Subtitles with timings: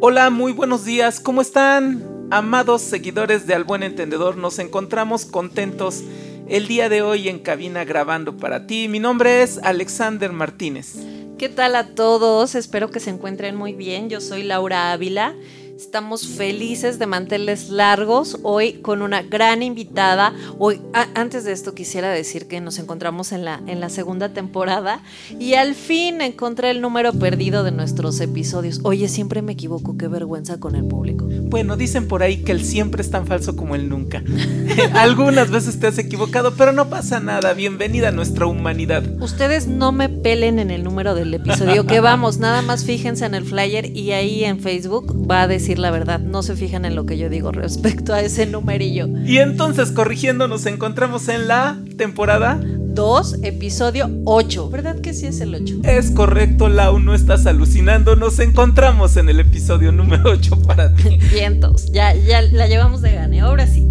[0.00, 2.28] Hola, muy buenos días, ¿cómo están?
[2.30, 6.04] Amados seguidores de Al Buen Entendedor, nos encontramos contentos
[6.46, 8.86] el día de hoy en cabina grabando para ti.
[8.86, 10.94] Mi nombre es Alexander Martínez.
[11.36, 12.54] ¿Qué tal a todos?
[12.54, 14.08] Espero que se encuentren muy bien.
[14.08, 15.34] Yo soy Laura Ávila
[15.78, 20.34] Estamos felices de manteles largos hoy con una gran invitada.
[20.58, 20.80] Hoy,
[21.14, 25.00] antes de esto quisiera decir que nos encontramos en la, en la segunda temporada
[25.38, 28.80] y al fin encontré el número perdido de nuestros episodios.
[28.82, 31.28] Oye, siempre me equivoco, qué vergüenza con el público.
[31.28, 34.24] Bueno, dicen por ahí que el siempre es tan falso como el nunca.
[34.94, 37.52] Algunas veces te has equivocado, pero no pasa nada.
[37.52, 39.04] Bienvenida a nuestra humanidad.
[39.20, 43.36] Ustedes no me pelen en el número del episodio, que vamos, nada más fíjense en
[43.36, 46.94] el flyer y ahí en Facebook va a decir la verdad, no se fijan en
[46.94, 49.08] lo que yo digo respecto a ese numerillo.
[49.26, 54.70] Y entonces, corrigiendo, nos encontramos en la temporada 2, episodio 8.
[54.70, 55.80] ¿Verdad que sí es el 8?
[55.84, 58.16] Es correcto, Lau, no estás alucinando.
[58.16, 61.18] Nos encontramos en el episodio número 8 para ti.
[61.32, 63.86] Vientos, ya, ya la llevamos de gane, ahora sí.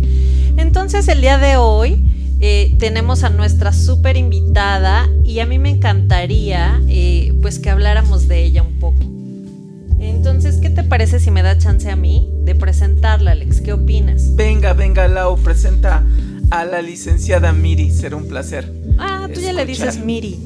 [0.58, 2.03] Entonces, el día de hoy.
[2.39, 8.28] Eh, tenemos a nuestra súper invitada y a mí me encantaría eh, pues que habláramos
[8.28, 9.17] de ella un poco.
[10.00, 13.62] Entonces, ¿qué te parece si me da chance a mí de presentarla, Alex?
[13.62, 14.36] ¿Qué opinas?
[14.36, 16.03] Venga, venga, Lau, presenta
[16.50, 18.72] a la licenciada Miri, será un placer.
[18.98, 20.40] Ah, tú ya le dices Miri.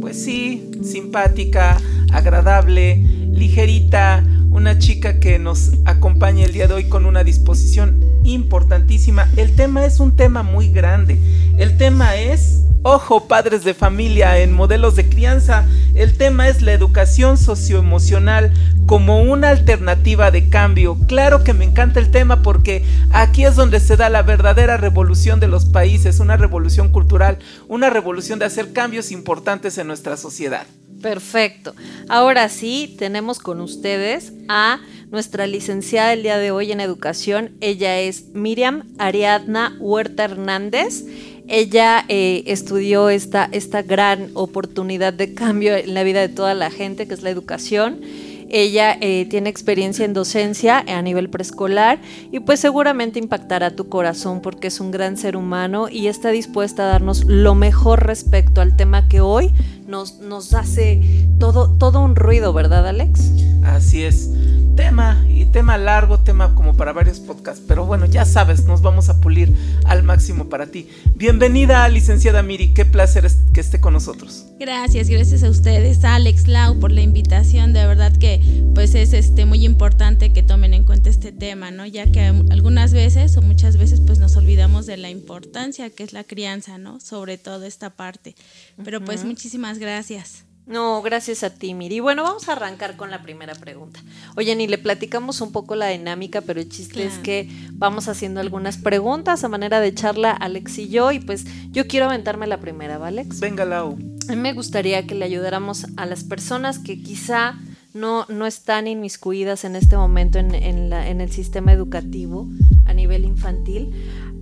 [0.00, 1.80] Pues sí, simpática,
[2.12, 2.96] agradable,
[3.32, 9.28] ligerita, una chica que nos acompaña el día de hoy con una disposición importantísima.
[9.36, 11.18] El tema es un tema muy grande.
[11.58, 16.74] El tema es Ojo, padres de familia en modelos de crianza, el tema es la
[16.74, 18.52] educación socioemocional
[18.84, 20.98] como una alternativa de cambio.
[21.08, 25.40] Claro que me encanta el tema porque aquí es donde se da la verdadera revolución
[25.40, 30.66] de los países, una revolución cultural, una revolución de hacer cambios importantes en nuestra sociedad.
[31.00, 31.74] Perfecto.
[32.10, 37.52] Ahora sí, tenemos con ustedes a nuestra licenciada el día de hoy en educación.
[37.60, 41.04] Ella es Miriam Ariadna Huerta Hernández.
[41.46, 46.70] Ella eh, estudió esta, esta gran oportunidad de cambio en la vida de toda la
[46.70, 48.00] gente, que es la educación.
[48.48, 51.98] Ella eh, tiene experiencia en docencia a nivel preescolar
[52.30, 56.84] y pues seguramente impactará tu corazón porque es un gran ser humano y está dispuesta
[56.84, 59.50] a darnos lo mejor respecto al tema que hoy
[59.86, 63.30] nos, nos hace todo, todo un ruido, ¿verdad Alex?
[63.62, 64.30] Así es
[64.74, 69.08] tema y tema largo, tema como para varios podcasts, pero bueno, ya sabes, nos vamos
[69.08, 70.88] a pulir al máximo para ti.
[71.14, 74.46] Bienvenida, licenciada Miri, qué placer que esté con nosotros.
[74.58, 77.72] Gracias, gracias a ustedes, Alex Lau, por la invitación.
[77.72, 81.86] De verdad que pues es este muy importante que tomen en cuenta este tema, ¿no?
[81.86, 86.12] Ya que algunas veces o muchas veces pues nos olvidamos de la importancia que es
[86.12, 87.00] la crianza, ¿no?
[87.00, 88.34] Sobre todo esta parte.
[88.82, 90.44] Pero pues muchísimas gracias.
[90.66, 92.00] No, gracias a ti, Miri.
[92.00, 94.00] Bueno, vamos a arrancar con la primera pregunta.
[94.34, 98.40] Oye, ni le platicamos un poco la dinámica, pero el chiste es que vamos haciendo
[98.40, 102.60] algunas preguntas a manera de charla Alex y yo, y pues yo quiero aventarme la
[102.60, 103.40] primera, ¿vale, Alex?
[103.40, 103.98] Venga, Lau.
[104.26, 107.58] A mí me gustaría que le ayudáramos a las personas que quizá
[107.92, 112.48] no, no están inmiscuidas en este momento en, en, la, en el sistema educativo
[112.86, 113.92] a nivel infantil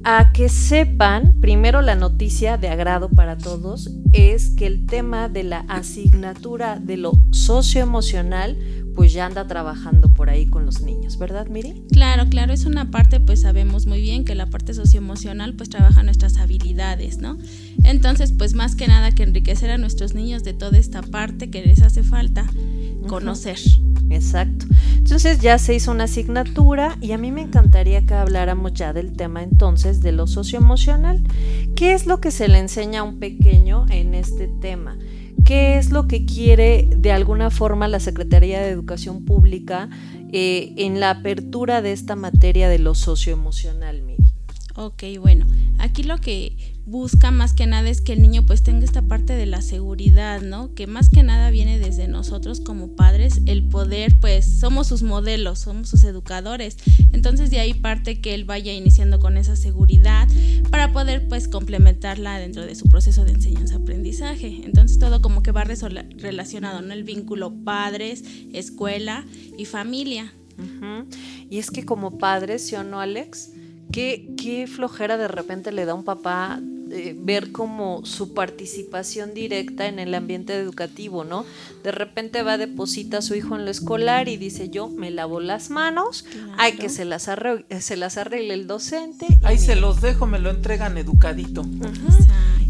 [0.04, 5.44] a que sepan, primero la noticia de agrado para todos es que el tema de
[5.44, 8.58] la asignatura de lo socioemocional
[8.94, 11.82] pues ya anda trabajando por ahí con los niños, ¿verdad, Miri?
[11.92, 16.02] Claro, claro, es una parte, pues sabemos muy bien que la parte socioemocional pues trabaja
[16.02, 17.38] nuestras habilidades, ¿no?
[17.84, 21.64] Entonces, pues más que nada que enriquecer a nuestros niños de toda esta parte que
[21.64, 22.46] les hace falta
[23.08, 23.58] conocer.
[24.10, 24.66] Exacto.
[24.96, 29.12] Entonces ya se hizo una asignatura y a mí me encantaría que habláramos ya del
[29.12, 31.22] tema entonces de lo socioemocional.
[31.74, 34.96] ¿Qué es lo que se le enseña a un pequeño en este tema?
[35.44, 39.88] ¿Qué es lo que quiere de alguna forma la Secretaría de Educación Pública
[40.32, 44.32] eh, en la apertura de esta materia de lo socioemocional, Miri?
[44.76, 45.44] Ok, bueno,
[45.82, 46.56] aquí lo que
[46.86, 50.40] busca más que nada es que el niño pues tenga esta parte de la seguridad,
[50.40, 50.74] ¿no?
[50.74, 55.58] Que más que nada viene desde nosotros como padres, el poder pues somos sus modelos,
[55.58, 56.76] somos sus educadores.
[57.12, 60.28] Entonces de ahí parte que él vaya iniciando con esa seguridad
[60.70, 64.62] para poder pues complementarla dentro de su proceso de enseñanza-aprendizaje.
[64.64, 66.92] Entonces todo como que va relacionado, ¿no?
[66.92, 69.26] El vínculo padres, escuela
[69.58, 70.32] y familia.
[71.50, 73.50] Y es que como padres, ¿sí o no, Alex?
[73.92, 76.60] Qué, flojera de repente le da a un papá
[76.90, 81.44] eh, ver como su participación directa en el ambiente educativo, ¿no?
[81.84, 85.40] De repente va, deposita a su hijo en lo escolar y dice yo me lavo
[85.40, 86.24] las manos,
[86.58, 89.26] hay que se las, arregle, se las arregle el docente.
[89.42, 91.64] Ahí se los dejo, me lo entregan educadito.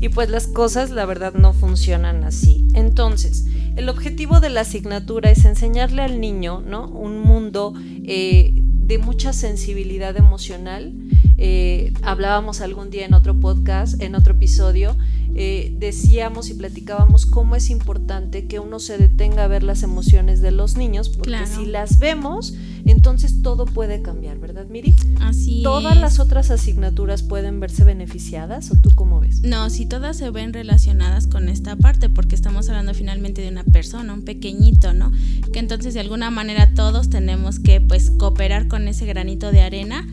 [0.00, 2.66] Y pues las cosas, la verdad, no funcionan así.
[2.74, 3.46] Entonces,
[3.76, 6.88] el objetivo de la asignatura es enseñarle al niño, ¿no?
[6.88, 7.72] Un mundo
[8.04, 10.92] eh, de mucha sensibilidad emocional.
[11.38, 14.96] Eh, hablábamos algún día en otro podcast, en otro episodio,
[15.34, 20.42] eh, decíamos y platicábamos cómo es importante que uno se detenga a ver las emociones
[20.42, 24.94] de los niños, porque si las vemos, entonces todo puede cambiar, ¿verdad, Miri?
[25.20, 29.40] Así ¿Todas las otras asignaturas pueden verse beneficiadas o tú cómo ves?
[29.40, 33.64] No, si todas se ven relacionadas con esta parte, porque estamos hablando finalmente de una
[33.64, 35.12] persona, un pequeñito, ¿no?
[35.52, 40.06] Que entonces de alguna manera todos tenemos que pues cooperar con ese granito de arena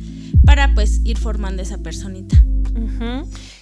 [0.50, 2.36] para pues ir formando esa personita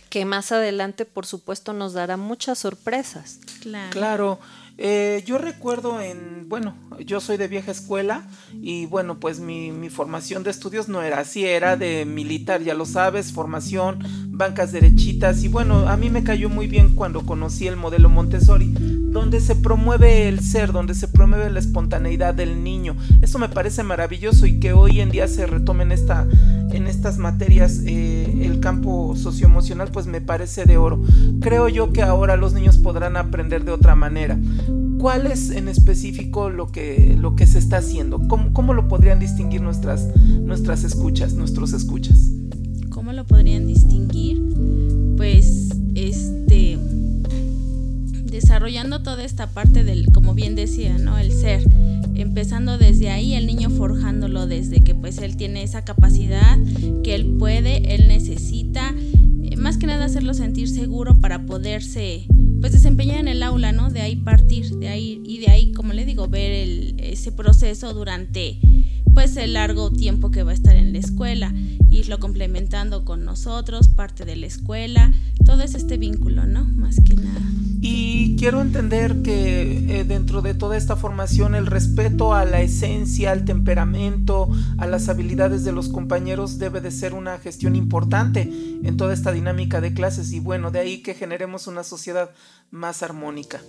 [0.10, 3.42] que más adelante por supuesto nos dará muchas sorpresas.
[3.62, 3.90] Claro.
[3.90, 4.40] Claro.
[4.80, 9.90] Eh, yo recuerdo en, bueno, yo soy de vieja escuela y bueno, pues mi, mi,
[9.90, 15.44] formación de estudios no era así, era de militar, ya lo sabes, formación, bancas derechitas
[15.44, 19.56] y bueno, a mí me cayó muy bien cuando conocí el modelo Montessori, donde se
[19.56, 22.96] promueve el ser, donde se promueve la espontaneidad del niño.
[23.24, 26.28] Eso me parece maravilloso y que hoy en día se retome en, esta,
[26.72, 31.02] en estas materias eh, el campo socioemocional, pues me parece de oro.
[31.40, 34.40] Creo yo que ahora los niños podrán aprender de otra manera.
[35.00, 38.28] ¿Cuál es en específico lo que, lo que se está haciendo?
[38.28, 42.32] ¿Cómo, cómo lo podrían distinguir nuestras, nuestras escuchas, nuestros escuchas?
[42.90, 44.42] ¿Cómo lo podrían distinguir?
[45.18, 46.78] Pues, este,
[48.26, 51.18] desarrollando toda esta parte del, como bien decía, ¿no?
[51.18, 51.64] El ser,
[52.18, 56.58] empezando desde ahí, el niño forjándolo desde que pues él tiene esa capacidad,
[57.04, 58.94] que él puede, él necesita,
[59.44, 62.28] eh, más que nada hacerlo sentir seguro para poderse
[62.60, 63.92] pues desempeñar en el aula, ¿no?
[63.92, 67.94] De ahí partir, de ahí y de ahí, como le digo, ver el, ese proceso
[67.94, 68.60] durante
[69.14, 71.54] pues el largo tiempo que va a estar en la escuela,
[71.90, 75.12] irlo complementando con nosotros, parte de la escuela,
[75.46, 76.66] todo es este vínculo, ¿no?
[76.66, 77.42] Más que nada.
[77.80, 83.32] Y quiero entender que eh, dentro de toda esta formación el respeto a la esencia,
[83.32, 88.98] al temperamento, a las habilidades de los compañeros debe de ser una gestión importante en
[88.98, 92.32] toda esta dinámica de clases y bueno, de ahí que generemos una sociedad
[92.72, 93.62] más armónica.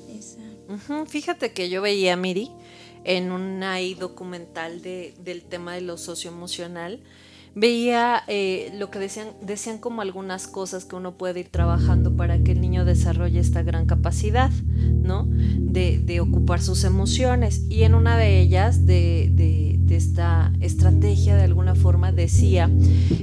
[1.06, 2.50] Fíjate que yo veía a Miri
[3.04, 3.62] en un
[3.98, 7.02] documental de, del tema de lo socioemocional,
[7.54, 12.38] veía eh, lo que decían, decían como algunas cosas que uno puede ir trabajando para
[12.38, 15.26] que el niño desarrolle esta gran capacidad, ¿no?
[15.28, 17.62] De, de ocupar sus emociones.
[17.68, 22.70] Y en una de ellas, de, de, de, esta estrategia, de alguna forma, decía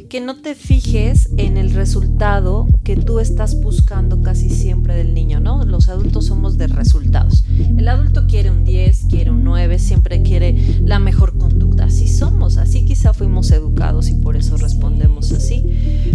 [0.09, 5.39] que no te fijes en el resultado que tú estás buscando casi siempre del niño,
[5.39, 5.63] ¿no?
[5.63, 7.44] Los adultos somos de resultados.
[7.77, 11.85] El adulto quiere un 10, quiere un 9, siempre quiere la mejor conducta.
[11.85, 15.63] Así somos, así quizá fuimos educados y por eso respondemos así.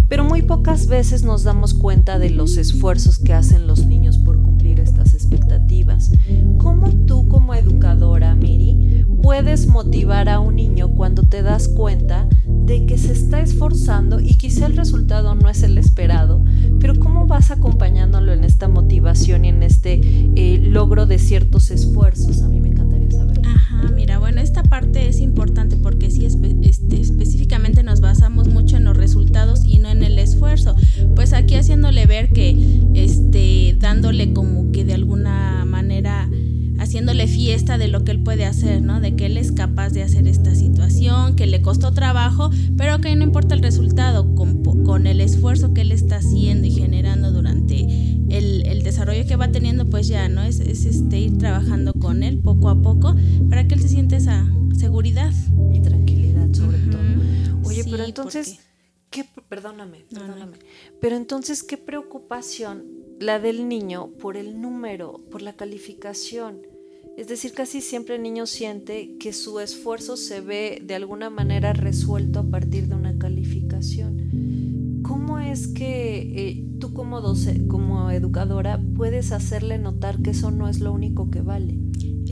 [0.09, 4.43] Pero muy pocas veces nos damos cuenta de los esfuerzos que hacen los niños por
[4.43, 6.11] cumplir estas expectativas.
[6.59, 12.29] ¿Cómo tú como educadora, Miri, puedes motivar a un niño cuando te das cuenta
[12.71, 16.45] de que se está esforzando y quizá el resultado no es el esperado,
[16.79, 20.01] pero cómo vas acompañándolo en esta motivación y en este
[20.37, 22.43] eh, logro de ciertos esfuerzos?
[22.43, 23.41] A mí me encantaría saber.
[23.47, 28.83] Ajá, mira, bueno, esta parte es importante porque sí este, específicamente nos basamos mucho en
[28.83, 30.75] los resultados y no en el esfuerzo.
[31.15, 32.59] Pues aquí haciéndole ver que,
[32.95, 36.29] este, dándole como que de alguna manera
[36.81, 39.01] haciéndole fiesta de lo que él puede hacer, ¿no?
[39.01, 43.15] De que él es capaz de hacer esta situación, que le costó trabajo, pero que
[43.15, 47.30] no importa el resultado, con, con el esfuerzo que él está haciendo y generando
[49.01, 50.43] desarrollo que va teniendo, pues ya, ¿no?
[50.43, 53.17] Es, es este, ir trabajando con él poco a poco
[53.49, 55.33] para que él se siente esa seguridad.
[55.73, 57.01] Y tranquilidad sobre todo.
[57.65, 58.59] Oye, sí, pero entonces,
[59.09, 60.53] ¿qué, perdóname, perdóname, no, no.
[61.01, 62.85] pero entonces, ¿qué preocupación
[63.19, 66.61] la del niño por el número, por la calificación?
[67.17, 71.73] Es decir, casi siempre el niño siente que su esfuerzo se ve de alguna manera
[71.73, 73.30] resuelto a partir de una calificación.
[75.51, 80.69] ¿Cómo es que eh, tú como, doce, como educadora puedes hacerle notar que eso no
[80.69, 81.77] es lo único que vale?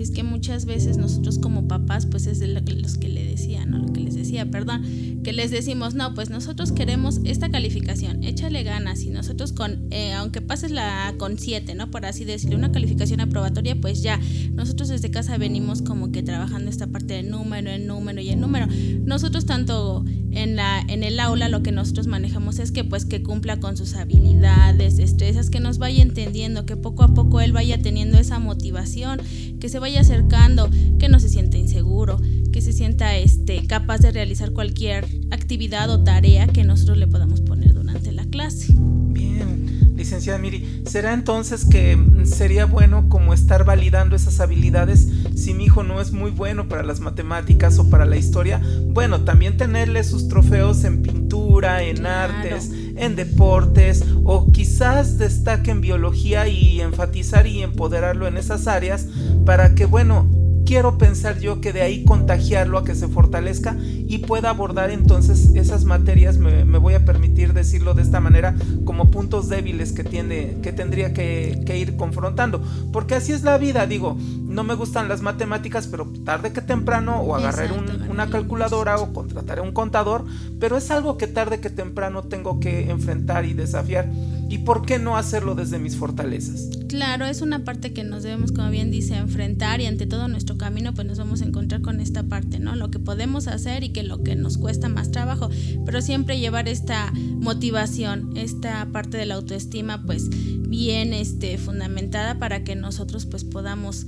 [0.01, 3.25] es que muchas veces nosotros como papás, pues es de lo que, los que le
[3.25, 3.79] decía, ¿no?
[3.79, 4.83] Lo que les decía, perdón,
[5.25, 10.13] que les decimos, no, pues nosotros queremos esta calificación, échale ganas y nosotros con, eh,
[10.13, 11.91] aunque pases la con 7, ¿no?
[11.91, 14.21] Por así decirlo, una calificación aprobatoria, pues ya,
[14.53, 18.41] nosotros desde casa venimos como que trabajando esta parte de número, en número y en
[18.41, 18.67] número.
[19.05, 20.05] Nosotros tanto
[20.39, 23.77] en, la, en el aula lo que nosotros manejamos es que pues que cumpla con
[23.77, 28.39] sus habilidades, destrezas, que nos vaya entendiendo, que poco a poco él vaya teniendo esa
[28.39, 29.21] motivación,
[29.61, 32.21] que se vaya acercando, que no se sienta inseguro,
[32.53, 37.41] que se sienta este, capaz de realizar cualquier actividad o tarea que nosotros le podamos
[37.41, 38.75] poner durante la clase.
[38.77, 45.65] Bien, licenciada Miri, ¿será entonces que sería bueno como estar validando esas habilidades si mi
[45.65, 48.61] hijo no es muy bueno para las matemáticas o para la historia?
[48.89, 55.81] Bueno, también tenerle sus trofeos en pintura, en artes, en deportes o quizás destaque en
[55.81, 59.07] biología y enfatizar y empoderarlo en esas áreas
[59.47, 60.29] para que, bueno,
[60.69, 65.53] quiero pensar yo que de ahí contagiarlo a que se fortalezca y pueda abordar entonces
[65.55, 70.59] esas materias, me, voy a permitir decirlo de esta manera, como puntos débiles que, tiene,
[70.63, 72.63] que tendría que, que, ir confrontando.
[72.93, 77.23] Porque así es la vida, digo, no me gustan las matemáticas, pero tarde que temprano
[77.23, 77.73] o agarraré
[78.11, 80.27] una calculadora o contrataré un contador,
[80.61, 84.11] pero es algo que tarde que temprano tengo que enfrentar y desafiar.
[84.51, 86.69] ¿Y por qué no hacerlo desde mis fortalezas?
[86.89, 90.57] Claro, es una parte que nos debemos, como bien dice, enfrentar y ante todo nuestro
[90.57, 92.77] camino pues nos vamos a encontrar con esta parte, ¿no?
[92.77, 95.51] Lo que podemos hacer y que lo que nos cuesta más trabajo,
[95.85, 102.65] pero siempre llevar esta motivación, esta parte de la autoestima pues bien este, fundamentada para
[102.65, 104.07] que nosotros pues podamos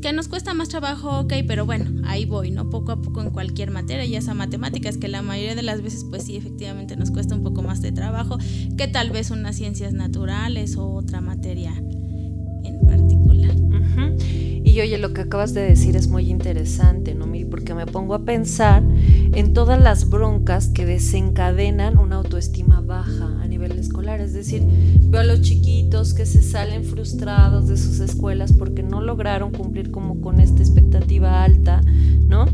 [0.00, 2.70] que nos cuesta más trabajo, ok, pero bueno, ahí voy, ¿no?
[2.70, 6.04] Poco a poco en cualquier materia, ya sea matemáticas, que la mayoría de las veces,
[6.08, 8.38] pues sí, efectivamente nos cuesta un poco más de trabajo
[8.76, 11.72] que tal vez unas ciencias naturales o otra materia
[12.64, 13.54] en particular.
[14.64, 17.22] Y oye, lo que acabas de decir es muy interesante, ¿no?
[17.50, 18.82] Porque me pongo a pensar
[19.34, 24.20] en todas las broncas que desencadenan una autoestima baja a nivel escolar.
[24.20, 24.62] Es decir,
[25.10, 29.90] veo a los chiquitos que se salen frustrados de sus escuelas porque no lograron cumplir
[29.90, 31.82] como con esta expectativa alta,
[32.26, 32.46] ¿no?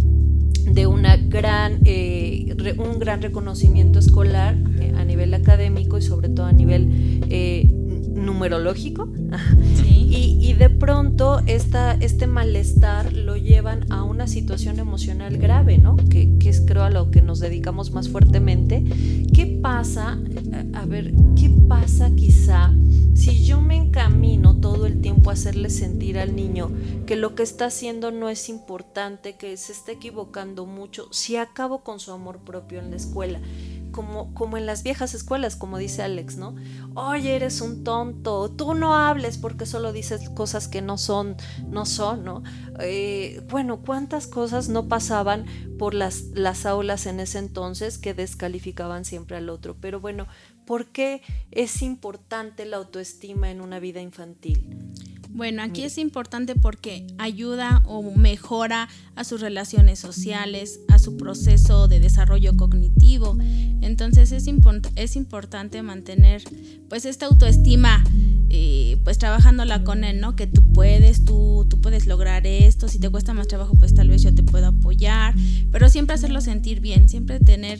[0.72, 6.46] de una gran, eh, un gran reconocimiento escolar eh, a nivel académico y sobre todo
[6.46, 7.72] a nivel eh,
[8.18, 9.08] numerológico.
[10.10, 15.96] Y, de pronto esta, este malestar lo llevan a una situación emocional grave, ¿no?
[15.96, 18.82] Que, es creo a lo que nos dedicamos más fuertemente.
[19.34, 20.18] ¿Qué pasa?
[20.72, 22.72] A ver, ¿qué pasa quizá
[23.18, 26.70] si yo me encamino todo el tiempo a hacerle sentir al niño
[27.04, 31.82] que lo que está haciendo no es importante, que se está equivocando mucho, si acabo
[31.82, 33.40] con su amor propio en la escuela?
[33.90, 36.54] Como, como en las viejas escuelas, como dice Alex, ¿no?
[36.94, 41.36] Oye, eres un tonto, tú no hables porque solo dices cosas que no son,
[41.68, 42.42] no son, ¿no?
[42.80, 45.46] Eh, bueno, ¿cuántas cosas no pasaban
[45.78, 49.76] por las, las aulas en ese entonces que descalificaban siempre al otro?
[49.80, 50.26] Pero bueno,
[50.66, 54.76] ¿por qué es importante la autoestima en una vida infantil?
[55.38, 61.86] Bueno, aquí es importante porque ayuda o mejora a sus relaciones sociales, a su proceso
[61.86, 63.38] de desarrollo cognitivo.
[63.80, 64.48] Entonces es,
[64.96, 66.42] es importante mantener
[66.88, 68.02] pues esta autoestima
[68.50, 70.34] eh, pues trabajándola con él, ¿no?
[70.34, 74.08] Que tú puedes, tú, tú puedes lograr esto, si te cuesta más trabajo pues tal
[74.08, 75.36] vez yo te puedo apoyar,
[75.70, 77.78] pero siempre hacerlo sentir bien, siempre tener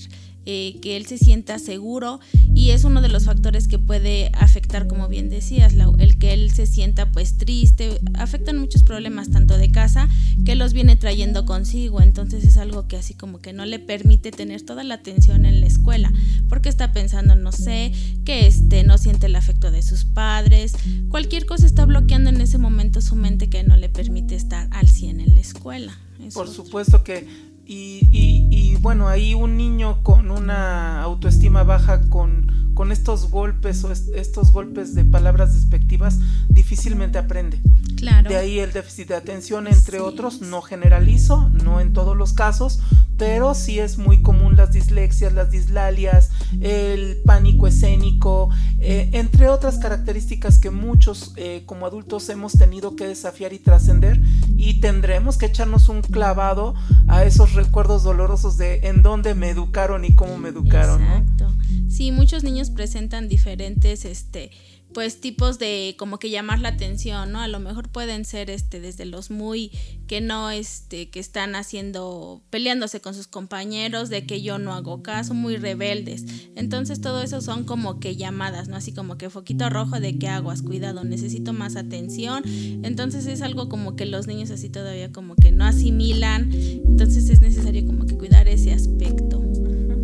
[0.50, 2.20] eh, que él se sienta seguro
[2.54, 6.50] y es uno de los factores que puede afectar, como bien decías, el que él
[6.52, 10.08] se sienta pues triste, afectan muchos problemas tanto de casa
[10.46, 14.30] que los viene trayendo consigo, entonces es algo que así como que no le permite
[14.30, 16.10] tener toda la atención en la escuela,
[16.48, 17.92] porque está pensando, no sé,
[18.24, 20.72] que este no siente el afecto de sus padres,
[21.10, 24.88] cualquier cosa está bloqueando en ese momento su mente que no le permite estar al
[24.88, 25.98] 100 en la escuela.
[26.32, 27.28] Por supuesto que
[27.70, 33.92] y, y, bueno, ahí un niño con una autoestima baja, con, con estos golpes o
[33.92, 37.60] estos golpes de palabras despectivas, difícilmente aprende.
[37.96, 38.30] Claro.
[38.30, 42.80] De ahí el déficit de atención, entre otros, no generalizo, no en todos los casos,
[43.18, 48.48] pero sí es muy común las dislexias, las dislalias, el pánico escénico,
[48.78, 54.22] eh, entre otras características que muchos eh, como adultos hemos tenido que desafiar y trascender
[54.56, 56.74] y tendremos que echarnos un clavado
[57.08, 61.02] a esos recuerdos dolorosos de en dónde me educaron y cómo me educaron.
[61.02, 61.52] Exacto.
[61.88, 64.52] Sí, muchos niños presentan diferentes, este,
[64.92, 67.40] pues tipos de como que llamar la atención, ¿no?
[67.40, 69.70] A lo mejor pueden ser este desde los muy
[70.06, 75.02] que no este que están haciendo peleándose con sus compañeros de que yo no hago
[75.02, 76.24] caso, muy rebeldes.
[76.56, 78.76] Entonces todo eso son como que llamadas, ¿no?
[78.76, 82.42] Así como que foquito rojo de que aguas, cuidado, necesito más atención.
[82.82, 86.50] Entonces es algo como que los niños así todavía como que no asimilan.
[86.52, 89.42] Entonces es necesario como que cuidar ese aspecto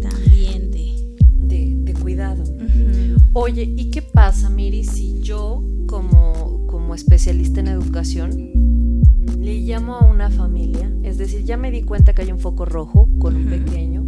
[0.03, 2.45] también de, de, cuidado.
[3.37, 8.53] Oye, ¿y qué pasa, Miri, si yo como, como especialista en educación
[9.41, 12.65] le llamo a una familia, es decir, ya me di cuenta que hay un foco
[12.65, 14.05] rojo con un pequeño,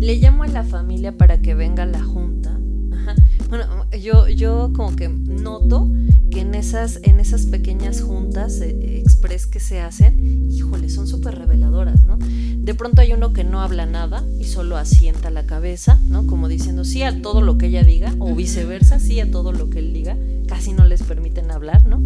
[0.00, 2.58] le llamo a la familia para que venga la junta.
[3.48, 5.88] Bueno, yo, yo como que noto
[6.30, 11.36] que en esas, en esas pequeñas juntas eh, express que se hacen, híjole, son súper
[11.36, 12.18] reveladoras, ¿no?
[12.18, 16.26] De pronto hay uno que no habla nada y solo asienta la cabeza, ¿no?
[16.26, 19.70] Como diciendo sí a todo lo que ella diga o viceversa, sí a todo lo
[19.70, 20.16] que él diga.
[20.48, 22.04] Casi no les permiten hablar, ¿no?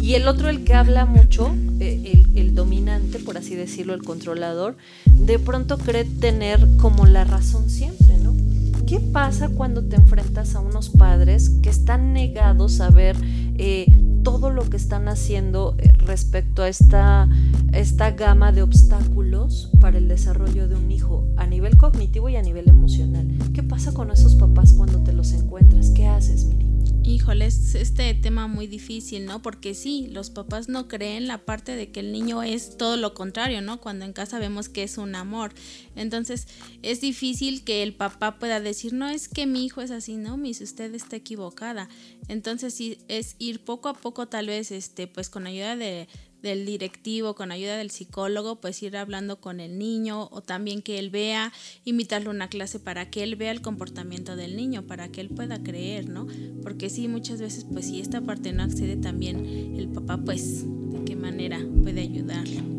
[0.00, 4.02] Y el otro, el que habla mucho, eh, el, el dominante, por así decirlo, el
[4.02, 4.76] controlador,
[5.06, 8.34] de pronto cree tener como la razón siempre, ¿no?
[8.86, 13.16] ¿Qué pasa cuando te enfrentas a unos padres que están negados a ver
[13.64, 13.86] eh,
[14.24, 17.28] todo lo que están haciendo eh, respecto a esta,
[17.72, 22.42] esta gama de obstáculos para el desarrollo de un hijo a nivel cognitivo y a
[22.42, 23.28] nivel emocional?
[23.54, 25.90] ¿Qué pasa con esos papás cuando te los encuentras?
[25.90, 26.48] ¿Qué haces?
[27.04, 29.42] Híjole, es este tema muy difícil, ¿no?
[29.42, 33.12] Porque sí, los papás no creen la parte de que el niño es todo lo
[33.12, 33.80] contrario, ¿no?
[33.80, 35.52] Cuando en casa vemos que es un amor.
[35.96, 36.46] Entonces,
[36.82, 40.36] es difícil que el papá pueda decir, no, es que mi hijo es así, no,
[40.36, 41.88] mis, usted está equivocada.
[42.28, 46.06] Entonces, sí, es ir poco a poco, tal vez, este, pues con ayuda de,
[46.42, 50.98] del directivo, con ayuda del psicólogo, pues ir hablando con el niño o también que
[50.98, 51.52] él vea,
[51.84, 55.62] invitarle una clase para que él vea el comportamiento del niño, para que él pueda
[55.62, 56.26] creer, ¿no?
[56.62, 61.04] Porque sí, muchas veces, pues si esta parte no accede también el papá, pues de
[61.04, 62.72] qué manera puede ayudarlo.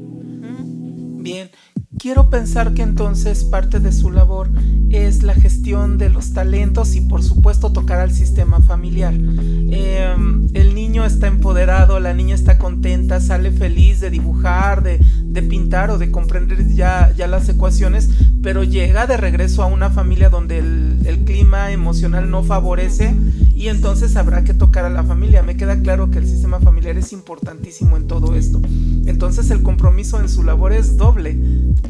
[1.24, 1.52] Bien,
[1.98, 4.50] quiero pensar que entonces parte de su labor
[4.90, 9.14] es la gestión de los talentos y por supuesto tocar al sistema familiar.
[9.14, 15.00] Em, el niño está empoderado, la niña está contenta, sale feliz de dibujar, de,
[15.44, 18.10] pintar o de comprender ya, las ecuaciones,
[18.42, 23.16] pero llega de regreso a una familia donde el clima emocional no favorece
[23.64, 25.42] y entonces habrá que tocar a la familia.
[25.42, 28.62] Me queda claro que el sistema familiar es importantísimo en todo esto.
[29.06, 31.40] Entonces el compromiso en su labor es doble.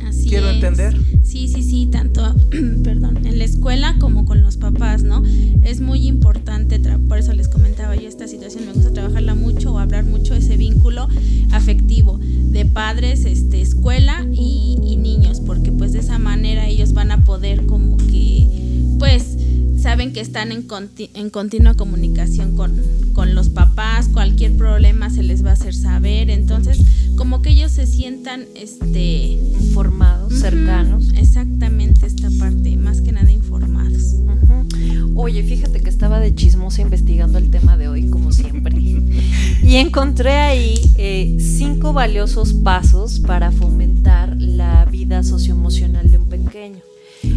[0.08, 0.54] Así Quiero es.
[0.58, 0.96] entender.
[1.24, 2.36] Sí, sí, sí, tanto,
[2.84, 5.24] perdón, en la escuela como con los papás, ¿no?
[5.64, 9.80] Es muy importante, por eso les comentaba yo esta situación, me gusta trabajarla mucho o
[9.80, 11.08] hablar mucho ese vínculo
[11.54, 17.10] afectivo de padres, este, escuela y, y niños, porque pues de esa manera ellos van
[17.10, 19.38] a poder como que, pues,
[19.84, 25.24] saben que están en, conti en continua comunicación con, con, los papás, cualquier problema se
[25.24, 26.80] les va a hacer saber, entonces
[27.18, 31.12] como que ellos se sientan este informados, uh -huh, cercanos.
[31.16, 34.14] Exactamente esta parte, más que nada informados.
[34.14, 35.12] Uh -huh.
[35.16, 38.78] Oye, fíjate que estaba de chismosa investigando el tema de hoy, como siempre,
[39.64, 46.24] y encontré ahí eh, cinco valiosos pasos para fomentar la vida socioemocional de un.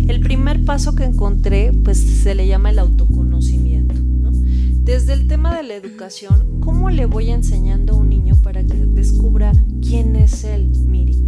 [0.07, 3.95] El primer paso que encontré, pues se le llama el autoconocimiento.
[3.95, 4.31] ¿no?
[4.33, 8.75] Desde el tema de la educación, ¿cómo le voy enseñando a un niño para que
[8.87, 11.19] descubra quién es él, Miri?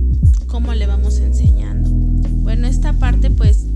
[0.46, 1.90] ¿Cómo le vamos enseñando?
[1.90, 3.66] Bueno, esta parte pues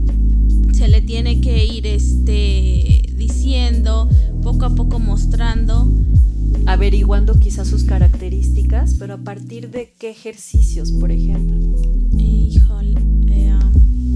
[0.72, 4.08] se le tiene que ir este, diciendo,
[4.42, 5.90] poco a poco mostrando.
[6.66, 11.51] Averiguando quizás sus características, pero a partir de qué ejercicios, por ejemplo.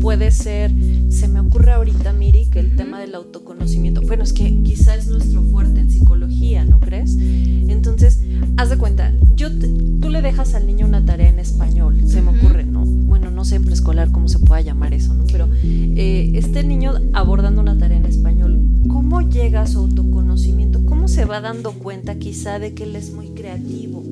[0.07, 0.71] Puede ser,
[1.09, 5.09] se me ocurre ahorita, Miri, que el tema del autoconocimiento, bueno, es que quizá es
[5.09, 7.17] nuestro fuerte en psicología, ¿no crees?
[7.17, 8.21] Entonces,
[8.57, 12.23] haz de cuenta, yo te, tú le dejas al niño una tarea en español, se
[12.23, 12.85] me ocurre, ¿no?
[12.85, 15.25] Bueno, no sé en preescolar cómo se pueda llamar eso, ¿no?
[15.27, 20.87] Pero eh, este niño abordando una tarea en español, ¿cómo llega a su autoconocimiento?
[20.87, 24.05] ¿Cómo se va dando cuenta quizá de que él es muy creativo?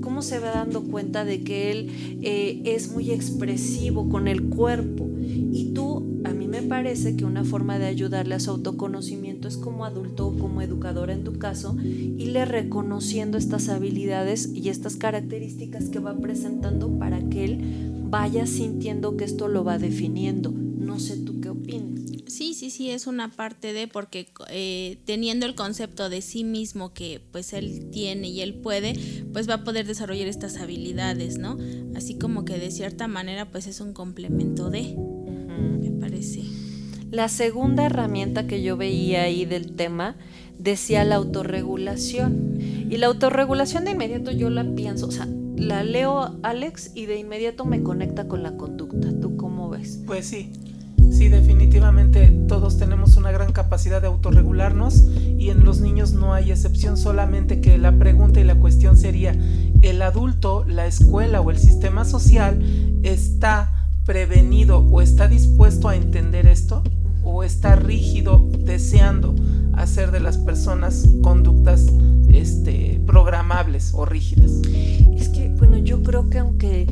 [0.00, 5.07] ¿Cómo se va dando cuenta de que él eh, es muy expresivo con el cuerpo?
[5.52, 9.56] Y tú, a mí me parece que una forma de ayudarle a su autoconocimiento es
[9.56, 15.88] como adulto o como educadora en tu caso, irle reconociendo estas habilidades y estas características
[15.88, 20.50] que va presentando para que él vaya sintiendo que esto lo va definiendo.
[20.50, 21.98] No sé tú qué opinas.
[22.28, 26.92] Sí, sí, sí, es una parte de porque eh, teniendo el concepto de sí mismo
[26.92, 28.94] que pues él tiene y él puede,
[29.32, 31.56] pues va a poder desarrollar estas habilidades, ¿no?
[31.96, 34.94] Así como que de cierta manera pues es un complemento de,
[35.58, 36.42] me parece.
[37.10, 40.16] La segunda herramienta que yo veía ahí del tema
[40.58, 42.58] decía la autorregulación.
[42.90, 47.18] Y la autorregulación de inmediato yo la pienso, o sea, la leo Alex y de
[47.18, 49.08] inmediato me conecta con la conducta.
[49.20, 50.00] ¿Tú cómo ves?
[50.06, 50.52] Pues sí,
[51.10, 55.04] Sí, definitivamente todos tenemos una gran capacidad de autorregularnos
[55.38, 59.34] y en los niños no hay excepción, solamente que la pregunta y la cuestión sería,
[59.82, 62.62] ¿el adulto, la escuela o el sistema social
[63.02, 63.77] está
[64.08, 66.82] prevenido o está dispuesto a entender esto?
[67.22, 69.36] ¿O está rígido deseando
[69.74, 71.88] hacer de las personas conductas
[72.26, 74.62] este, programables o rígidas?
[75.14, 76.86] Es que, bueno, yo creo que aunque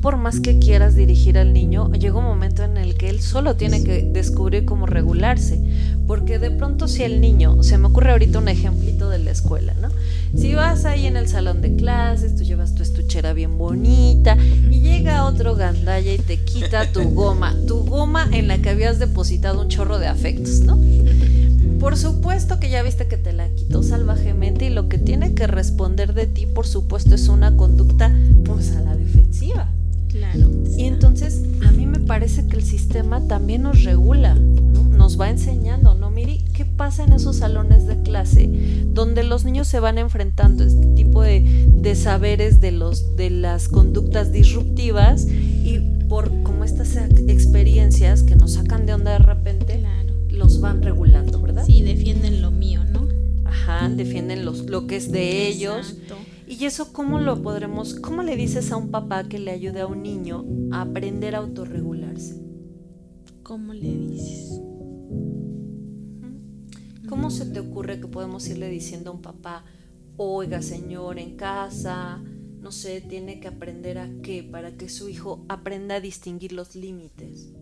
[0.00, 3.56] por más que quieras dirigir al niño, llega un momento en el que él solo
[3.56, 5.60] tiene que descubrir cómo regularse.
[6.06, 9.74] Porque de pronto si el niño, se me ocurre ahorita un ejemplito de la escuela,
[9.80, 9.88] ¿no?
[10.36, 14.36] Si vas ahí en el salón de clases, tú llevas tu estuchera bien bonita
[14.70, 18.98] y llega otro gandalla y te quita tu goma, tu goma en la que habías
[18.98, 20.78] depositado un chorro de afectos, ¿no?
[21.80, 25.46] Por supuesto que ya viste que te la quitó salvajemente y lo que tiene que
[25.46, 28.12] responder de ti, por supuesto, es una conducta
[28.44, 29.68] pues a la defensiva.
[30.08, 30.48] Claro.
[30.76, 34.82] Y entonces a mí me parece que el sistema también nos regula, ¿no?
[34.84, 36.10] nos va enseñando, ¿no?
[36.10, 38.48] Miri, ¿qué pasa en esos salones de clase
[38.92, 43.30] donde los niños se van enfrentando a este tipo de, de saberes de, los, de
[43.30, 46.96] las conductas disruptivas y por como estas
[47.28, 50.14] experiencias que nos sacan de onda de repente, Claro.
[50.30, 51.64] los van regulando, ¿verdad?
[51.66, 53.06] Sí, defienden lo mío, ¿no?
[53.44, 55.96] Ajá, defienden los, lo que es de ellos.
[56.50, 59.86] ¿Y eso cómo lo podremos, cómo le dices a un papá que le ayude a
[59.86, 62.42] un niño a aprender a autorregularse?
[63.42, 64.58] ¿Cómo le dices?
[67.06, 69.66] ¿Cómo se te ocurre que podemos irle diciendo a un papá,
[70.16, 72.24] oiga señor, en casa,
[72.60, 76.74] no sé, tiene que aprender a qué para que su hijo aprenda a distinguir los
[76.74, 77.52] límites?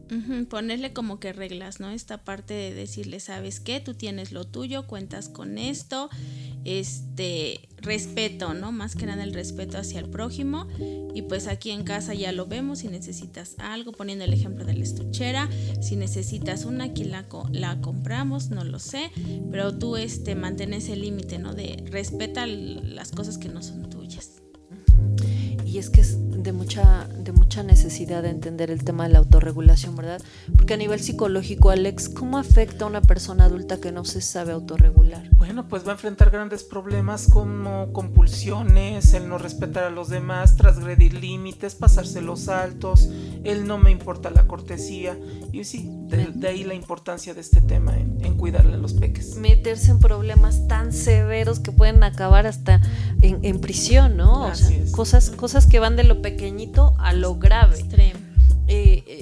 [0.48, 1.90] Ponerle como que reglas, ¿no?
[1.90, 3.80] Esta parte de decirle, ¿sabes qué?
[3.80, 6.08] Tú tienes lo tuyo, cuentas con esto,
[6.64, 8.72] este, respeto, ¿no?
[8.72, 10.68] Más que nada el respeto hacia el prójimo.
[11.14, 14.74] Y pues aquí en casa ya lo vemos, si necesitas algo, poniendo el ejemplo de
[14.74, 15.48] la estuchera,
[15.80, 19.10] si necesitas una, aquí la, la compramos, no lo sé,
[19.50, 21.54] pero tú, este, mantén ese límite, ¿no?
[21.54, 24.42] De respeta las cosas que no son tuyas.
[25.76, 29.18] Y es que es de mucha, de mucha necesidad de entender el tema de la
[29.18, 30.22] autorregulación, ¿verdad?
[30.56, 34.52] Porque a nivel psicológico, Alex, ¿cómo afecta a una persona adulta que no se sabe
[34.52, 35.28] autorregular?
[35.36, 40.56] Bueno, pues va a enfrentar grandes problemas como compulsiones, el no respetar a los demás,
[40.56, 43.10] transgredir límites, pasarse los altos,
[43.44, 45.18] el no me importa la cortesía.
[45.52, 48.94] Y sí, de, de ahí la importancia de este tema en, en cuidarle a los
[48.94, 49.36] peques.
[49.36, 52.80] meterse en problemas tan severos que pueden acabar hasta
[53.20, 54.46] en, en prisión, ¿no?
[54.46, 57.85] O sea, cosas, cosas que van de lo pequeñito a lo grave.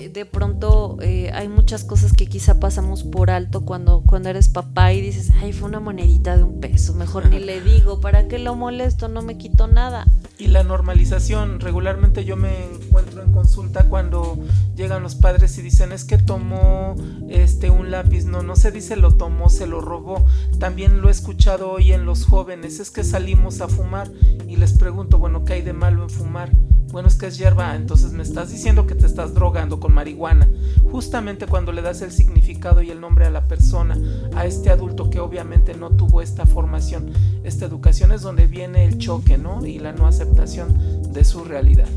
[0.04, 4.48] Eh, de pronto eh, hay muchas cosas que quizá pasamos por alto cuando, cuando eres
[4.48, 8.28] papá y dices, ay, fue una monedita de un peso, mejor ni le digo, ¿para
[8.28, 9.08] qué lo molesto?
[9.08, 10.06] No me quito nada.
[10.38, 14.38] Y la normalización, regularmente yo me encuentro en consulta cuando
[14.74, 16.96] llegan los padres y dicen es que tomó
[17.28, 20.26] este un lápiz, no, no se dice lo tomó, se lo robó.
[20.58, 24.10] También lo he escuchado hoy en los jóvenes, es que salimos a fumar
[24.48, 26.50] y les pregunto, bueno, ¿qué hay de malo en fumar?
[26.94, 30.48] Bueno, es que es hierba, entonces me estás diciendo que te estás drogando con marihuana.
[30.92, 33.98] Justamente cuando le das el significado y el nombre a la persona,
[34.32, 37.10] a este adulto que obviamente no tuvo esta formación,
[37.42, 39.66] esta educación es donde viene el choque, ¿no?
[39.66, 41.88] Y la no aceptación de su realidad.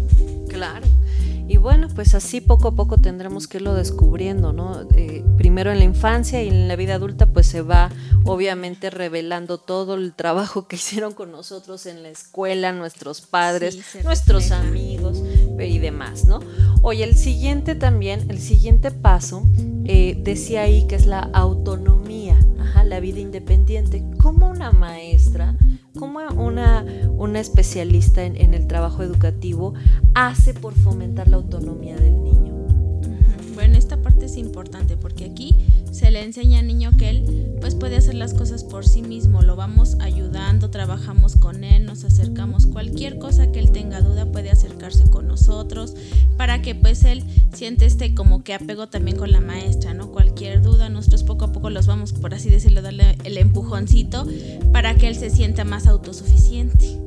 [0.49, 0.87] Claro.
[1.49, 4.81] Y bueno, pues así poco a poco tendremos que irlo descubriendo, ¿no?
[4.95, 7.89] Eh, primero en la infancia y en la vida adulta, pues se va
[8.25, 13.99] obviamente revelando todo el trabajo que hicieron con nosotros en la escuela, nuestros padres, Sí,
[14.03, 14.67] nuestros refleja.
[14.67, 15.23] amigos
[15.57, 16.39] eh, y demás, ¿no?
[16.81, 19.43] Oye, el siguiente también, el siguiente paso,
[19.85, 22.26] eh, decía ahí que es la autonomía,
[22.87, 24.03] la vida independiente.
[24.17, 25.55] ¿Cómo una maestra,
[25.97, 29.73] cómo una, una especialista en, el trabajo educativo
[30.13, 32.53] hace por fomentar la autonomía del niño?
[33.55, 35.55] Bueno, esta es importante porque aquí
[35.91, 39.41] se le enseña al niño que él pues puede hacer las cosas por sí mismo,
[39.41, 44.51] lo vamos ayudando, trabajamos con él, nos acercamos, cualquier cosa que él tenga duda puede
[44.51, 45.95] acercarse con nosotros
[46.37, 50.11] para que pues él siente este como que apego también con la maestra, ¿no?
[50.11, 54.27] Cualquier duda, nosotros poco a poco los vamos, por así decirlo, darle el empujoncito
[54.71, 57.06] para que él se sienta más autosuficiente.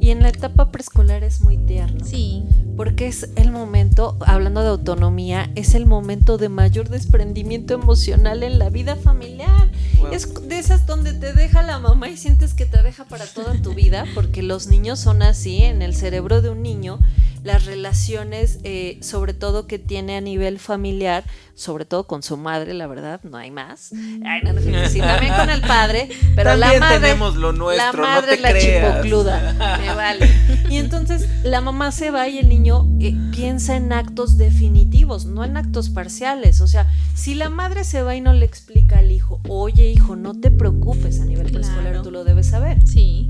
[0.00, 2.04] Y en la etapa preescolar es muy tierno.
[2.04, 2.44] Sí,
[2.76, 8.58] Porque es el momento, hablando de autonomía, es el momento de mayor desprendimiento emocional en
[8.58, 9.70] la vida familiar.
[9.98, 10.12] Wow.
[10.12, 13.60] Es de esas donde te deja la mamá y sientes que te deja para toda
[13.62, 16.98] tu vida, porque los niños son así, en el cerebro de un niño,
[17.44, 21.22] las relaciones, eh, sobre todo que tiene a nivel familiar,
[21.54, 23.92] sobre todo con su madre, la verdad, no hay más.
[23.92, 28.02] Ay, no, no, sí, también con el padre, pero la También madre, tenemos lo nuestro,
[28.02, 28.92] la no madre te es la creas.
[28.94, 30.28] chipocluda, me vale.
[30.70, 35.44] Y entonces la mamá se va y el niño eh, piensa en actos definitivos, no
[35.44, 36.60] en actos parciales.
[36.62, 40.16] O sea, si la madre se va y no le explica al hijo, oye hijo,
[40.16, 41.62] no te preocupes a nivel Claro.
[41.62, 42.86] preescolar, tú lo debes saber.
[42.88, 43.28] sí.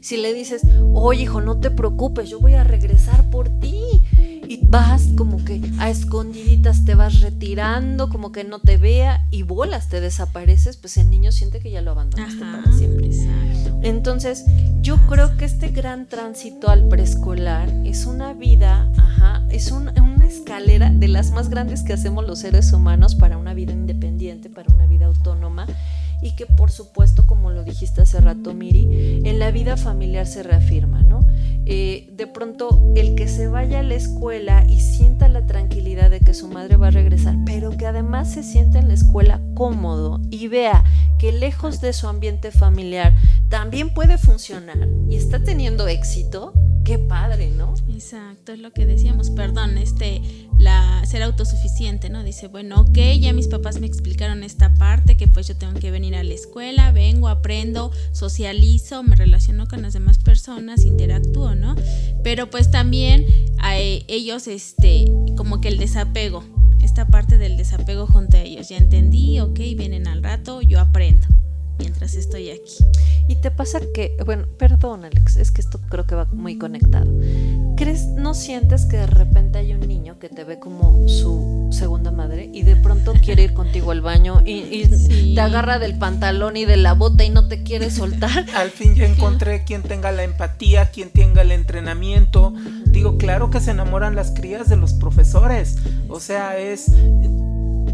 [0.00, 0.62] Si le dices,
[0.94, 4.02] oye hijo, no te preocupes, yo voy a regresar por ti.
[4.48, 9.44] Y vas como que a escondiditas te vas retirando, como que no te vea y
[9.44, 13.06] bolas, te desapareces, pues el niño siente que ya lo abandonaste Ajá, para siempre.
[13.06, 13.78] exacto.
[13.82, 14.44] Entonces,
[14.82, 20.26] yo creo que este gran tránsito al preescolar es una vida, ajá, es un- una
[20.26, 24.72] escalera de las más grandes que hacemos los seres humanos para una vida independiente, para
[24.74, 25.66] una vida autónoma
[26.22, 30.42] y que por supuesto, como lo dijiste hace rato, Miri, en la vida familiar se
[30.42, 31.26] reafirma, ¿no?
[31.66, 36.20] Eh, de pronto el que se vaya a la escuela y sienta la tranquilidad de
[36.20, 40.20] que su madre va a regresar, pero que además se sienta en la escuela cómodo
[40.30, 40.84] y vea
[41.18, 43.14] que lejos de su ambiente familiar
[43.48, 47.74] también puede funcionar y está teniendo éxito, qué padre, ¿no?
[47.88, 50.22] Exacto, es lo que decíamos, perdón, este,
[50.58, 52.22] la ser autosuficiente, ¿no?
[52.22, 55.90] Dice, bueno, ok, ya mis papás me explicaron esta parte, que pues yo tengo que
[55.90, 61.76] venir a la escuela, vengo, aprendo, socializo, me relaciono con las demás personas, interactúo, ¿no?
[62.22, 63.26] Pero pues también
[63.58, 66.44] a ellos, este, como que el desapego,
[66.82, 71.26] esta parte del desapego junto a ellos, ya entendí, ok, vienen al rato, yo aprendo
[71.80, 72.84] mientras estoy aquí.
[73.28, 77.10] Y te pasa que, bueno, perdón Alex, es que esto creo que va muy conectado.
[77.76, 82.10] ¿Crees, no sientes que de repente hay un niño que te ve como su segunda
[82.10, 84.86] madre y de pronto quiere ir contigo al baño y,
[85.34, 88.46] te agarra del pantalón y de la bota y no te quiere soltar?
[88.54, 92.52] Al fin ya encontré quien tenga la empatía, quien tenga el entrenamiento.
[92.86, 95.76] Digo, claro que se enamoran las crías de los profesores.
[96.08, 96.90] O sea, es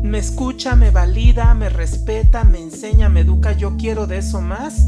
[0.07, 4.87] me escucha, me valida, me respeta, me enseña, me educa, yo quiero de eso más.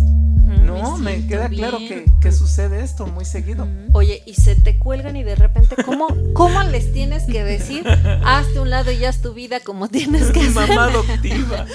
[0.65, 3.67] No, me, queda claro que, sucede esto muy seguido.
[3.93, 7.87] Oye, y se te cuelgan y de repente, ¿cómo, ¿cómo les tienes que decir?
[8.25, 10.55] Hazte un lado y haz tu vida como tienes que hacer.
[10.55, 11.67] Mamá adoptiva.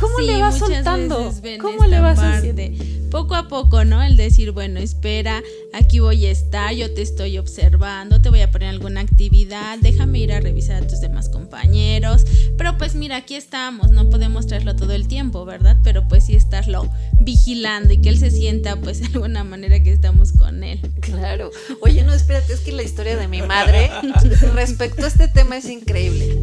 [0.00, 1.32] ¿Cómo le vas soltando?
[1.60, 2.62] ¿Cómo le vas haciendo?
[3.10, 4.02] Poco a poco, ¿no?
[4.02, 5.42] El decir, bueno, espera,
[5.72, 10.18] aquí voy a estar, yo te estoy observando, te voy a poner alguna actividad, déjame
[10.18, 12.26] ir a revisar a tus demás compañeros.
[12.56, 15.78] Pero pues mira, aquí estamos, no podemos traerlo todo el tiempo, ¿verdad?
[15.82, 16.88] Pero pues sí estarlo
[17.20, 20.80] vigilando y que él se sienta pues de alguna manera que estamos con él.
[21.00, 21.50] Claro.
[21.80, 23.90] Oye, no, espérate, es que la historia de mi madre
[24.54, 26.36] respecto a este tema es increíble.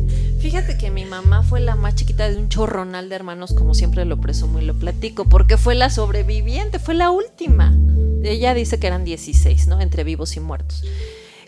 [0.45, 4.05] Fíjate que mi mamá fue la más chiquita de un chorronal de hermanos, como siempre
[4.05, 7.75] lo presumo y lo platico, porque fue la sobreviviente, fue la última.
[8.21, 9.81] Ella dice que eran 16, ¿no?
[9.81, 10.83] Entre vivos y muertos.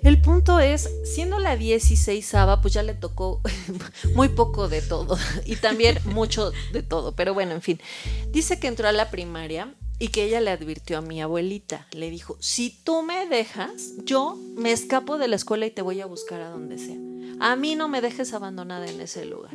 [0.02, 3.40] El punto es, siendo la 16 pues ya le tocó
[4.16, 7.80] muy poco de todo y también mucho de todo, pero bueno, en fin.
[8.32, 12.10] Dice que entró a la primaria y que ella le advirtió a mi abuelita, le
[12.10, 16.08] dijo, si tú me dejas, yo me escapo de la escuela y te voy a
[16.08, 17.07] buscar a donde sea.
[17.40, 19.54] A mí no me dejes abandonada en ese lugar.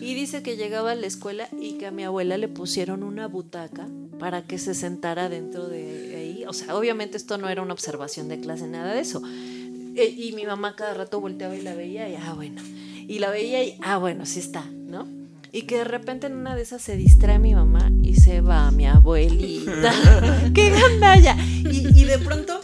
[0.00, 3.26] Y dice que llegaba a la escuela y que a mi abuela le pusieron una
[3.28, 3.88] butaca
[4.18, 6.44] para que se sentara dentro de ahí.
[6.46, 9.22] O sea, obviamente esto no era una observación de clase, nada de eso.
[9.24, 12.62] E, y mi mamá cada rato volteaba y la veía y, ah, bueno.
[13.08, 15.08] Y la veía y, ah, bueno, sí está, ¿no?
[15.52, 18.70] Y que de repente en una de esas se distrae mi mamá y se va
[18.70, 19.94] mi abuelita.
[20.54, 21.36] ¡Qué gandalla!
[21.40, 22.60] Y, y de pronto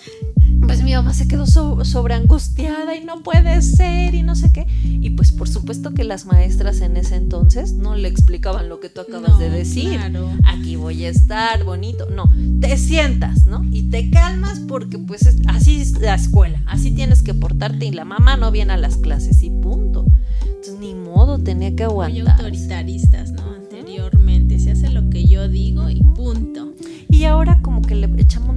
[0.92, 4.66] mi mamá se quedó sobre angustiada y no puede ser y no sé qué.
[4.84, 8.90] Y pues por supuesto que las maestras en ese entonces no le explicaban lo que
[8.90, 9.98] tú acabas de decir.
[10.44, 12.10] Aquí voy a estar bonito.
[12.10, 13.64] No, te sientas, ¿no?
[13.64, 18.04] Y te calmas porque pues así es la escuela, así tienes que portarte y la
[18.04, 20.04] mamá no viene a las clases y punto.
[20.42, 22.22] Entonces ni modo, tenía que aguantar.
[22.22, 23.54] Muy autoritaristas, ¿no?
[23.54, 26.74] Anteriormente se hace lo que yo digo y punto.
[27.08, 28.56] Y ahora como que le echamos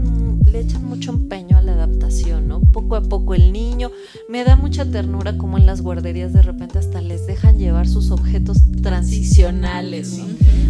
[0.55, 1.44] le echan mucho empeño
[1.85, 2.61] adaptación, ¿no?
[2.61, 3.91] Poco a poco el niño,
[4.29, 8.11] me da mucha ternura como en las guarderías de repente hasta les dejan llevar sus
[8.11, 10.19] objetos transicionales.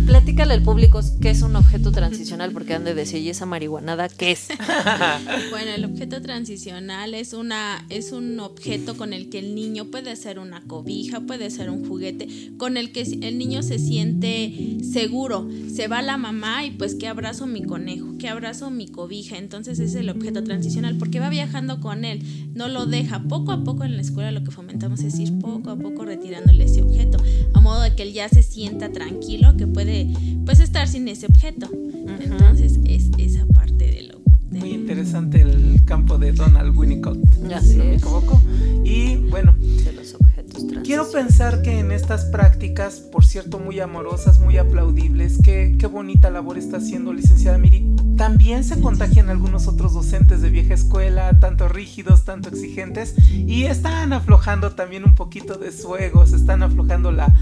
[0.06, 4.08] Platícale al público qué es un objeto transicional, porque han de decir, ¿y esa marihuanada
[4.08, 4.48] qué es?
[5.52, 10.16] bueno, el objeto transicional es, una, es un objeto con el que el niño puede
[10.16, 15.50] ser una cobija, puede ser un juguete, con el que el niño se siente seguro.
[15.74, 19.38] Se va la mamá y pues que abrazo mi conejo, que abrazo mi cobija.
[19.38, 22.24] Entonces es el objeto transicional porque va viajando con él,
[22.56, 23.22] no lo deja.
[23.22, 26.64] Poco a poco en la escuela lo que fomentamos es ir poco a poco retirándole
[26.64, 27.20] ese objeto,
[27.54, 30.12] a modo de que él ya se sienta tranquilo, que puede
[30.46, 31.70] pues estar sin ese objeto.
[32.20, 34.20] Entonces es esa parte de lo...
[34.50, 37.20] Muy interesante el campo de Donald Winnicott,
[37.62, 38.42] si no me equivoco.
[38.84, 40.26] Y bueno, de los objetos
[40.84, 46.30] Quiero pensar que en estas prácticas, por cierto, muy amorosas, muy aplaudibles, qué, qué bonita
[46.30, 47.75] labor está haciendo licenciada Miri,
[48.18, 54.14] también se contagian algunos otros docentes de vieja escuela, tanto rígidos, tanto exigentes, y están
[54.14, 57.34] aflojando también un poquito de su ego, se están aflojando la,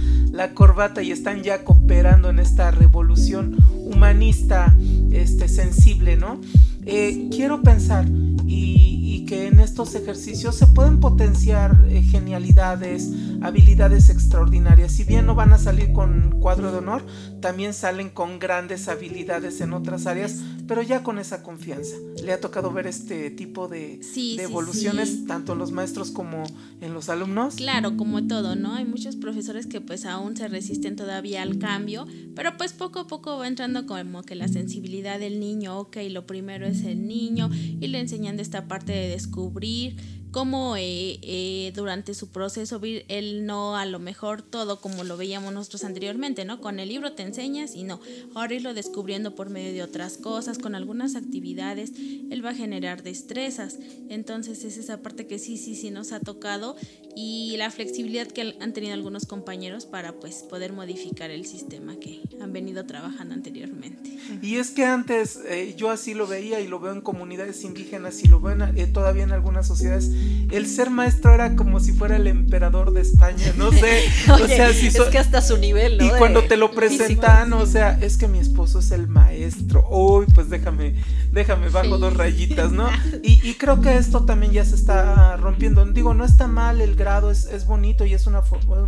[0.53, 4.75] corbata y están ya cooperando en esta revolución humanista,
[5.12, 6.39] este, sensible, ¿no?
[6.86, 8.05] Eh, quiero pensar
[8.45, 13.09] y, que en estos ejercicios se pueden potenciar eh, genialidades,
[13.41, 14.91] habilidades extraordinarias.
[14.91, 17.05] Si bien no van a salir con cuadro de honor,
[17.39, 21.95] también salen con grandes habilidades en otras áreas, pero ya con esa confianza.
[22.23, 23.99] ¿Le ha tocado ver este tipo de,
[24.39, 26.43] evoluciones tanto en los maestros como
[26.82, 27.56] en los alumnos?
[27.56, 28.73] Claro, como todo, ¿no?
[28.73, 33.08] Hay muchos profesores que pues aún se resisten todavía al cambio, pero pues poco a
[33.08, 37.49] poco va entrando como que la sensibilidad del niño, ok, lo primero es el niño
[37.54, 43.46] y le enseñan de esta parte de descubrir cómo eh, eh, durante su proceso él
[43.46, 46.60] no a lo mejor todo como lo veíamos nosotros anteriormente, ¿no?
[46.60, 48.02] Con el libro te enseñas y no,
[48.34, 51.91] ahora irlo descubriendo por medio de otras cosas, con algunas actividades,
[52.32, 53.78] él va a generar destrezas.
[54.10, 56.76] Entonces es esa parte que sí, sí, sí nos ha tocado
[57.15, 62.22] y la flexibilidad que han tenido algunos compañeros para pues poder modificar el sistema que
[62.41, 64.17] han venido trabajando anteriormente.
[64.41, 68.24] Y es que antes eh, yo así lo veía y lo veo en comunidades indígenas
[68.24, 68.58] y lo veo
[68.91, 70.10] todavía en algunas sociedades
[70.51, 74.03] el ser maestro era como si fuera el emperador de España, no sé.
[74.31, 76.05] o sea, si es que hasta su nivel, ¿no?
[76.05, 79.88] Y cuando te lo presentan, o sea, es que mi esposo es el maestro.
[79.89, 80.95] Uy, pues déjame,
[81.31, 82.88] déjame bajo dos rayitas, ¿no?
[83.23, 85.86] Y, creo que esto también ya se está rompiendo.
[85.86, 88.41] Digo, no está mal el grado, es, es bonito y es una,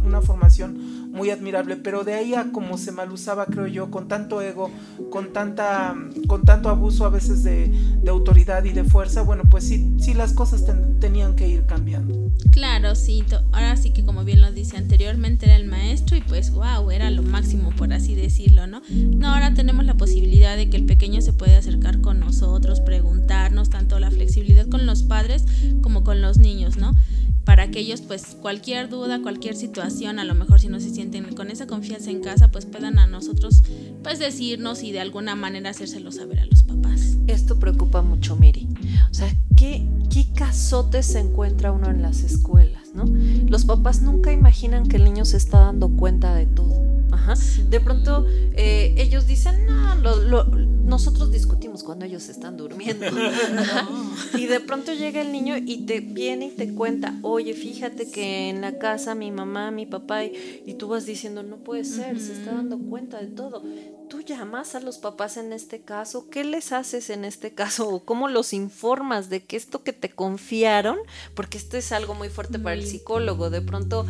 [0.04, 4.08] una formación muy admirable, pero de ahí a como se mal usaba, creo yo, con
[4.08, 4.69] tanto ego,
[5.10, 5.95] con tanta,
[6.28, 7.71] con tanto abuso a veces de,
[8.08, 10.63] autoridad y de fuerza, bueno, pues sí, sí las cosas
[11.00, 12.32] tenían que ir cambiando.
[12.52, 16.52] Claro, sí, ahora sí que como bien lo dice anteriormente era el maestro y pues
[16.52, 18.82] wow, era lo máximo por así decirlo, ¿no?
[18.90, 23.70] No, ahora tenemos la posibilidad de que el pequeño se puede acercar con nosotros, preguntarnos
[23.70, 25.46] tanto la flexibilidad con los padres
[25.82, 26.96] como con los niños, ¿no?
[27.45, 31.36] Para que ellos pues cualquier duda, cualquier situación, a lo mejor si no se sienten
[31.36, 33.63] con esa confianza en casa, pues puedan a nosotros
[34.04, 37.17] pues decirnos y de alguna manera hacérselo saber a los papás.
[37.28, 38.67] Esto preocupa mucho, Miri.
[39.10, 43.06] O sea, ¿qué, qué cazotes se encuentra uno en las escuelas, no?
[43.47, 46.95] Los papás nunca imaginan que el niño se está dando cuenta de todo.
[47.69, 49.95] De pronto eh, ellos dicen, no,
[50.86, 53.06] nosotros discutimos cuando ellos están durmiendo.
[54.38, 58.50] Y de pronto llega el niño y te viene y te cuenta, oye, fíjate que
[58.50, 62.34] en la casa mi mamá, mi papá, y, tú vas diciendo, no puede ser, se
[62.34, 63.63] está dando cuenta de todo.
[64.10, 66.30] ¿Tú llamas a los papás en este caso?
[66.30, 68.04] ¿Qué les haces en este caso?
[68.06, 70.98] ¿Cómo los informas de que esto que te confiaron?
[71.34, 73.50] Porque esto es algo muy fuerte para el psicólogo.
[73.50, 74.06] De pronto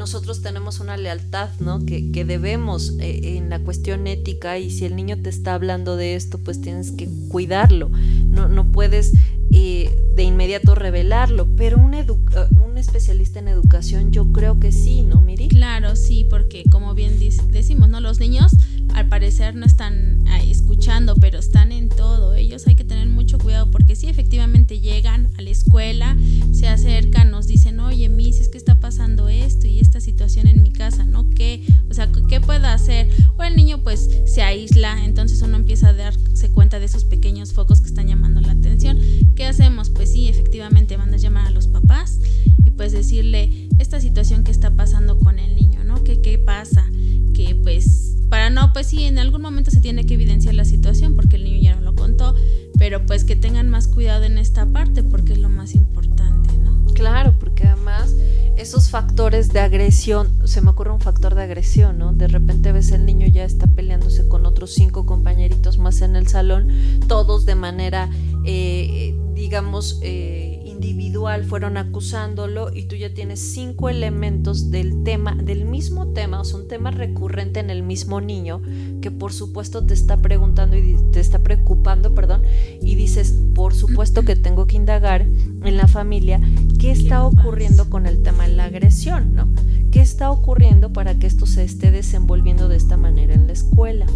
[0.00, 1.84] nosotros tenemos una lealtad, ¿no?
[1.84, 5.96] Que, que debemos eh, en la cuestión ética y si el niño te está hablando
[5.96, 7.90] de esto, pues tienes que cuidarlo.
[7.90, 9.12] No, no puedes
[9.50, 15.20] eh, de inmediato revelarlo, pero un, un especialista en educación yo creo que sí, ¿no,
[15.20, 15.48] Miri?
[15.48, 17.18] Claro, sí, porque como bien
[17.50, 18.00] decimos, ¿no?
[18.00, 18.52] Los niños
[18.94, 22.34] al parecer no están escuchando, pero están en todo.
[22.34, 26.16] Ellos hay que tener mucho cuidado porque sí, efectivamente llegan a la escuela,
[26.52, 30.62] se acercan, nos dicen, oye, Miss, es que está pasando esto y esta situación en
[30.62, 31.28] mi casa, ¿no?
[31.30, 31.62] ¿Qué?
[31.90, 33.08] O sea, ¿qué puedo hacer?
[33.36, 37.52] O el niño pues se aísla, entonces uno empieza a darse cuenta de esos pequeños
[37.52, 38.98] focos que están llamando la atención.
[39.36, 39.90] ¿Qué hacemos?
[39.90, 42.18] Pues sí, efectivamente van a llamar a los papás
[42.64, 46.02] y pues decirle esta situación que está pasando con el niño, ¿no?
[46.04, 46.86] ¿Qué, qué pasa?
[47.34, 51.16] Que pues para no, pues sí, en algún momento se tiene que evidenciar la situación
[51.16, 52.34] porque el niño ya no lo contó,
[52.78, 56.84] pero pues que tengan más cuidado en esta parte porque es lo más importante, ¿no?
[56.94, 58.14] Claro, porque además
[58.56, 62.12] esos factores de agresión, se me ocurre un factor de agresión, ¿no?
[62.12, 66.28] De repente ves el niño ya está peleándose con otros cinco compañeritos más en el
[66.28, 66.68] salón,
[67.08, 68.10] todos de manera,
[68.44, 75.66] eh, digamos, eh, individual fueron acusándolo y tú ya tienes cinco elementos del tema, del
[75.66, 78.62] mismo tema, o sea, un tema recurrente en el mismo niño
[79.02, 82.44] que por supuesto te está preguntando y te está preocupando, perdón,
[82.80, 86.40] y dices, por supuesto que tengo que indagar en la familia
[86.80, 89.48] qué está ocurriendo con el tema de la agresión, ¿no?
[89.90, 94.06] ¿Qué está ocurriendo para que esto se esté desenvolviendo de esta manera en la escuela?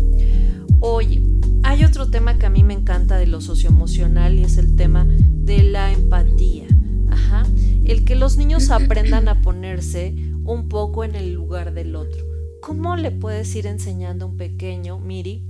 [0.81, 1.23] Oye,
[1.63, 5.05] hay otro tema que a mí me encanta de lo socioemocional y es el tema
[5.05, 6.65] de la empatía.
[7.11, 7.47] Ajá.
[7.85, 12.25] El que los niños aprendan a ponerse un poco en el lugar del otro.
[12.63, 15.45] ¿Cómo le puedes ir enseñando a un pequeño, Miri,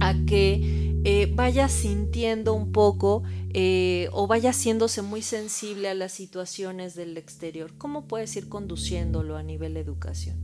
[0.00, 6.10] a que eh, vaya sintiendo un poco eh, o vaya haciéndose muy sensible a las
[6.10, 7.72] situaciones del exterior?
[7.78, 10.36] ¿Cómo puedes ir conduciéndolo a nivel de educación?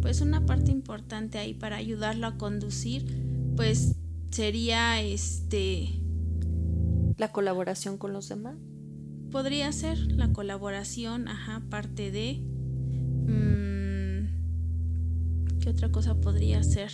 [0.00, 3.04] Pues una parte importante ahí para ayudarlo a conducir
[3.56, 3.94] pues
[4.30, 6.00] sería este...
[7.18, 8.56] La colaboración con los demás.
[9.30, 12.40] Podría ser la colaboración, ajá, parte de...
[13.26, 14.28] Mm,
[15.60, 16.90] ¿Qué otra cosa podría ser?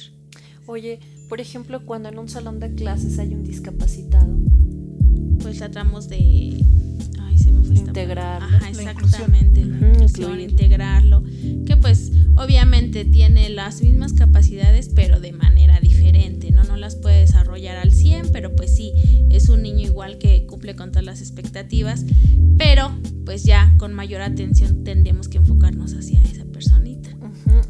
[0.67, 4.35] Oye, por ejemplo, cuando en un salón de clases hay un discapacitado.
[5.41, 6.65] Pues tratamos de...
[7.21, 8.57] Ay, se me fue Integrarlo.
[8.57, 9.65] Ajá, exactamente.
[9.65, 11.23] La integrarlo.
[11.67, 16.03] Que pues obviamente tiene las mismas capacidades, pero de manera diferente
[16.53, 16.65] ¿no?
[16.65, 18.93] No las puede desarrollar al 100, pero pues sí,
[19.31, 22.05] es un niño igual que cumple con todas las expectativas,
[22.59, 22.93] pero
[23.25, 26.45] pues ya con mayor atención tendríamos que enfocarnos hacia esa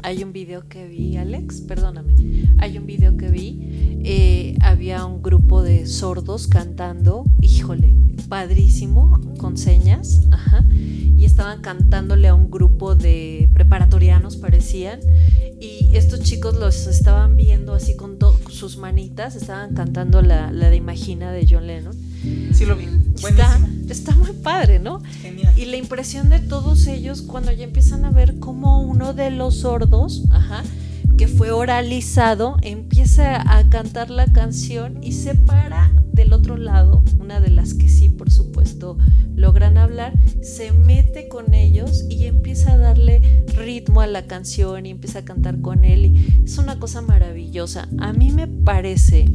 [0.01, 2.13] Hay un video que vi, Alex, perdóname,
[2.57, 7.95] hay un video que vi, eh, había un grupo de sordos cantando, híjole,
[8.27, 14.99] padrísimo, con señas, ajá, y estaban cantándole a un grupo de preparatorianos, parecían,
[15.59, 18.17] y estos chicos los estaban viendo así con
[18.49, 22.02] sus manitas, estaban cantando la, la de Imagina de John Lennon.
[22.53, 22.87] Sí lo vi.
[23.15, 23.59] Está,
[23.89, 25.01] está, muy padre, ¿no?
[25.21, 25.57] Genial.
[25.57, 29.59] Y la impresión de todos ellos cuando ya empiezan a ver cómo uno de los
[29.59, 30.63] sordos, ajá,
[31.17, 37.39] que fue oralizado, empieza a cantar la canción y se para del otro lado, una
[37.39, 38.97] de las que sí, por supuesto,
[39.35, 44.91] logran hablar, se mete con ellos y empieza a darle ritmo a la canción y
[44.91, 46.05] empieza a cantar con él.
[46.05, 47.89] Y es una cosa maravillosa.
[47.97, 49.25] A mí me parece,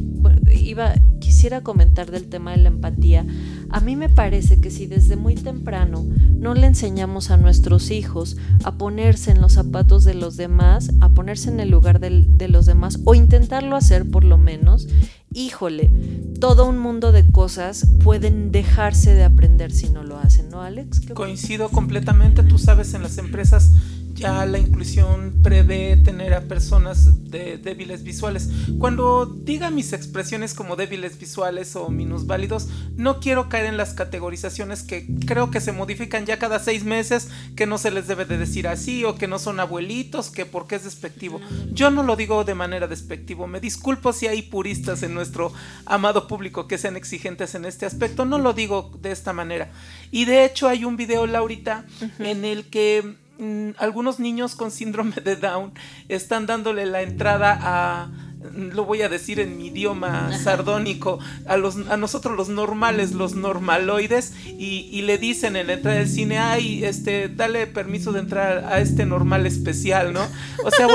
[0.55, 0.95] iba,
[1.39, 3.25] quisiera comentar del tema de la empatía.
[3.69, 6.05] A mí me parece que si desde muy temprano
[6.37, 8.35] no le enseñamos a nuestros hijos
[8.65, 12.65] a ponerse en los zapatos de los demás, a ponerse en el lugar de los
[12.65, 14.89] demás, o intentarlo hacer por lo menos,
[15.33, 15.93] híjole,
[16.41, 20.99] todo un mundo de cosas pueden dejarse de aprender si no lo hacen, ¿no, Alex?
[21.13, 23.71] Coincido completamente, tú sabes, en las empresas
[24.19, 28.49] ya la inclusión prevé tener a personas de débiles visuales.
[28.77, 32.67] Cuando diga mis expresiones como débiles visuales o minusválidos,
[32.97, 37.29] no quiero caer en las categorizaciones que creo que se modifican ya cada seis meses,
[37.55, 40.75] que no se les debe de decir así o que no son abuelitos, que porque
[40.75, 41.39] es despectivo.
[41.71, 43.47] Yo no lo digo de manera despectivo.
[43.47, 45.53] Me disculpo si hay puristas en nuestro
[45.85, 48.25] amado público que sean exigentes en este aspecto.
[48.25, 49.71] No lo digo de esta manera.
[50.11, 51.85] Y de hecho hay un video, Laurita,
[52.19, 55.71] en el que Mm, algunos niños con síndrome de Down
[56.09, 58.09] están dándole la entrada a
[58.53, 63.35] lo voy a decir en mi idioma sardónico, a, los, a nosotros los normales, los
[63.35, 68.65] normaloides, y, le dicen en la entrada del cine, ay, este, dale permiso de entrar
[68.65, 70.21] a este normal especial, ¿no?
[70.63, 70.87] O sea,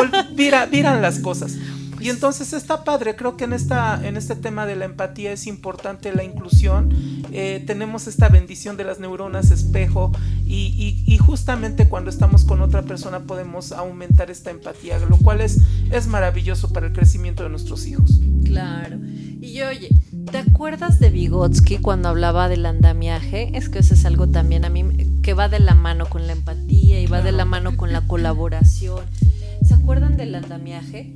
[0.70, 1.56] viran las cosas.
[2.04, 5.46] Y entonces está padre, creo que en, esta, en este tema de la empatía es
[5.46, 6.94] importante la inclusión.
[7.32, 10.12] Eh, tenemos esta bendición de las neuronas espejo
[10.44, 16.06] y, justamente cuando estamos con otra persona podemos aumentar esta empatía, lo cual es, es
[16.06, 18.20] maravilloso para el crecimiento de nuestros hijos.
[18.44, 18.98] Claro.
[19.40, 19.88] Y oye,
[20.30, 23.56] ¿te acuerdas de Vygotsky cuando hablaba del andamiaje?
[23.56, 24.84] Es que eso es algo también a mí
[25.22, 28.06] que va de la mano con la empatía y va de la mano con la
[28.06, 29.06] colaboración.
[29.66, 31.14] ¿Se acuerdan del andamiaje?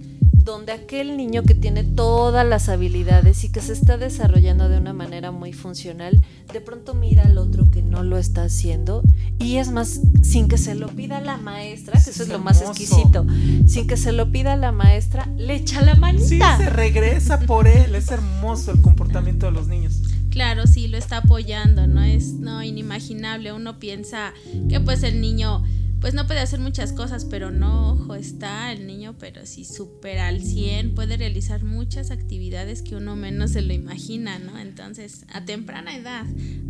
[0.49, 4.95] Donde aquel niño que tiene todas las habilidades y que se está desarrollando de una
[4.95, 9.03] manera muy funcional, de pronto mira al otro que no lo está haciendo
[9.39, 12.63] y es más, sin que se lo pida la maestra, que eso es, lo más
[12.63, 13.27] exquisito,
[13.67, 16.57] sin que se lo pida la maestra, le echa la manita.
[16.57, 20.01] Sí, se regresa por él, es hermoso el comportamiento de los niños.
[20.31, 24.33] Claro, sí, lo está apoyando, no es no inimaginable, uno piensa
[24.71, 25.63] que pues el niño
[26.01, 30.19] pues no puede hacer muchas cosas, pero no, ojo, está el niño, pero sí súper
[30.19, 34.59] al 100, puede realizar muchas actividades que uno menos se lo imagina, ¿no?
[34.59, 36.25] Entonces, a temprana edad,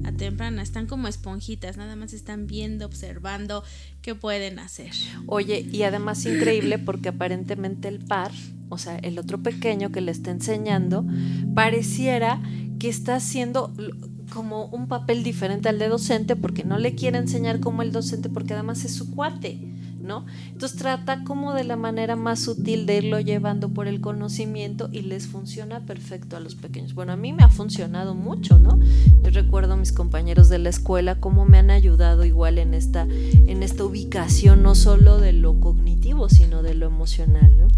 [0.04, 3.64] a temprana, están como esponjitas, nada más están viendo, observando
[4.00, 4.92] qué pueden hacer.
[5.26, 8.32] Oye, y además increíble porque aparentemente el par,
[8.70, 11.04] o sea, el otro pequeño que le está enseñando,
[11.54, 12.40] pareciera
[12.78, 13.72] que está haciendo
[14.28, 18.28] como un papel diferente al de docente porque no le quiere enseñar como el docente
[18.28, 19.58] porque además es su cuate,
[20.02, 20.24] ¿no?
[20.52, 25.02] Entonces trata como de la manera más sutil de irlo llevando por el conocimiento y
[25.02, 26.94] les funciona perfecto a los pequeños.
[26.94, 28.78] Bueno, a mí me ha funcionado mucho, ¿no?
[29.22, 33.02] Yo recuerdo a mis compañeros de la escuela cómo me han ayudado igual en esta,
[33.02, 37.68] en esta ubicación no solo de lo cognitivo, sino de lo emocional, ¿no?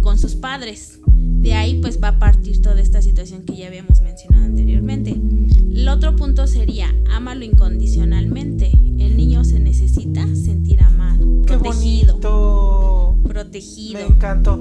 [0.00, 0.98] con sus padres.
[1.06, 5.10] De ahí pues va a partir toda esta situación que ya habíamos mencionado anteriormente.
[5.12, 8.70] El otro punto sería, ámalo incondicionalmente.
[8.98, 12.12] El niño se necesita sentir amado, Qué protegido.
[12.14, 13.16] bonito.
[13.24, 14.00] Protegido.
[14.00, 14.60] Me encantó.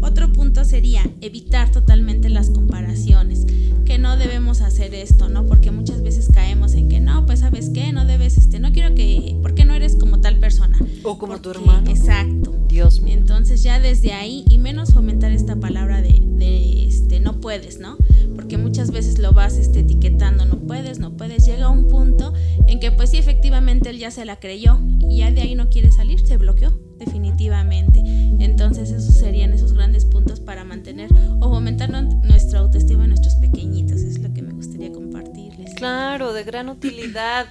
[0.00, 3.46] Otro punto sería evitar totalmente las comparaciones,
[3.84, 5.46] que no debemos hacer esto, ¿no?
[5.46, 8.94] Porque muchas veces caemos en que no, pues sabes qué, no debes, este, no quiero
[8.94, 10.78] que, ¿por qué no eres como tal persona?
[11.04, 11.90] O como tu Porque- hermano.
[11.90, 12.54] Exacto.
[12.68, 13.14] Dios mío.
[13.14, 17.96] Entonces ya desde ahí, y menos fomentar esta palabra de, de, este, no puedes, ¿no?
[18.36, 20.27] Porque muchas veces lo vas este, etiquetando,
[23.90, 24.78] él ya se la creyó
[25.08, 28.02] y ya de ahí no quiere salir, se bloqueó, definitivamente.
[28.38, 31.10] Entonces esos serían esos grandes puntos para mantener
[31.40, 35.74] o fomentar nu- nuestra autoestima en nuestros pequeñitos, es lo que me gustaría compartirles.
[35.74, 37.46] Claro, de gran utilidad.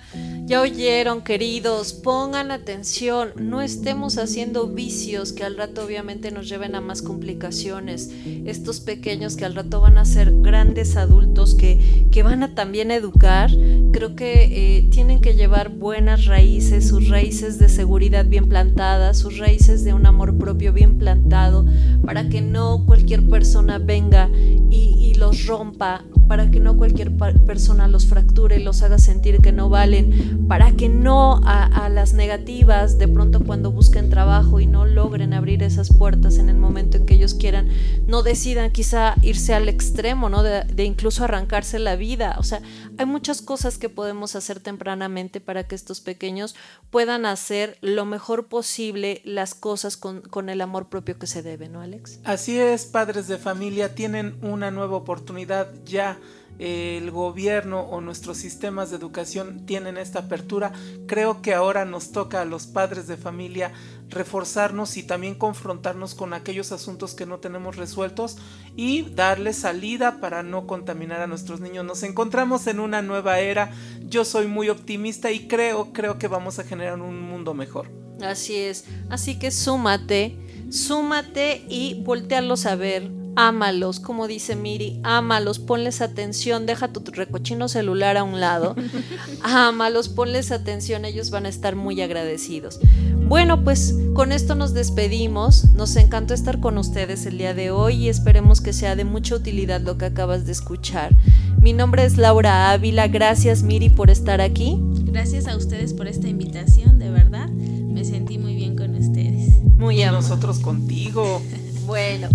[0.48, 6.74] Ya oyeron, queridos, pongan atención, no estemos haciendo vicios que al rato obviamente nos lleven
[6.76, 8.10] a más complicaciones.
[8.46, 12.92] Estos pequeños que al rato van a ser grandes adultos que, que van a también
[12.92, 13.52] educar,
[13.92, 19.40] creo que eh, tienen que llevar buenas raíces, sus raíces de seguridad bien plantadas, sus
[19.40, 21.66] raíces de un amor propio bien plantado,
[22.06, 24.30] para que no cualquier persona venga
[24.70, 27.12] y, y los rompa, para que no cualquier
[27.46, 32.98] persona los fracture los haga sentir que no valen, para que no a, las negativas,
[32.98, 37.06] de pronto cuando busquen trabajo y no logren abrir esas puertas en el momento en
[37.06, 37.70] que ellos quieran,
[38.08, 40.44] no decidan quizá irse al extremo, ¿no?
[40.44, 42.36] De, de incluso arrancarse la vida.
[42.40, 42.62] O sea,
[42.98, 46.56] hay muchas cosas que podemos hacer tempranamente para que estos pequeños
[46.90, 51.70] puedan hacer lo mejor posible las cosas con, con el amor propio que se debe,
[51.70, 52.20] ¿no, Alex?
[52.24, 56.18] Así es, padres de familia tienen una nueva oportunidad ya.
[56.60, 60.72] El gobierno o nuestros sistemas de educación tienen esta apertura.
[61.06, 63.72] Creo que ahora nos toca a los padres de familia
[64.10, 68.38] reforzarnos y también confrontarnos con aquellos asuntos que no tenemos resueltos
[68.76, 71.86] y darle salida para no contaminar a nuestros niños.
[71.86, 73.72] Nos encontramos en una nueva era.
[74.08, 77.90] Yo soy muy optimista y creo, creo que vamos a generar un mundo mejor.
[78.22, 78.86] Así es.
[79.10, 80.38] Así que súmate,
[80.72, 83.12] súmate y voltearlos a ver.
[83.40, 88.76] Ámalos, como dice Miri, ámalos, ponles atención, deja tu recochino celular a un lado.
[89.44, 92.80] Ámalos, ponles atención, ellos van a estar muy agradecidos.
[93.28, 95.66] Bueno, pues con esto nos despedimos.
[95.74, 99.36] Nos encantó estar con ustedes el día de hoy y esperemos que sea de mucha
[99.36, 101.16] utilidad lo que acabas de escuchar.
[101.62, 103.08] Mi nombre es Laura Ávila.
[103.08, 104.80] Gracias, Miri, por estar aquí.
[105.04, 109.62] Gracias a ustedes por esta invitación, de verdad, me sentí muy bien con ustedes.
[109.78, 110.28] Muy amable.
[110.28, 111.40] nosotros contigo.
[111.88, 112.28] Bueno,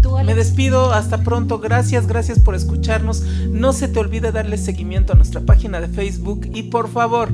[0.00, 3.22] tú, Me despido, hasta pronto, gracias, gracias por escucharnos.
[3.50, 7.28] No se te olvide darle seguimiento a nuestra página de Facebook y por favor,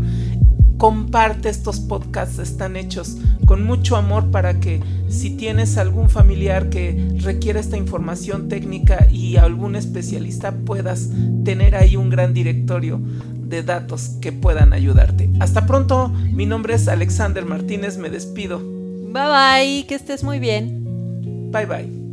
[0.79, 7.17] comparte estos podcasts, están hechos con mucho amor para que si tienes algún familiar que
[7.23, 11.09] requiere esta información técnica y algún especialista puedas
[11.45, 13.01] tener ahí un gran directorio
[13.49, 15.31] de datos que puedan ayudarte.
[15.39, 18.59] Hasta pronto, mi nombre es Alexander Martínez, me despido.
[18.59, 20.83] Bye bye, que estés muy bien.
[21.53, 22.06] Bye bye.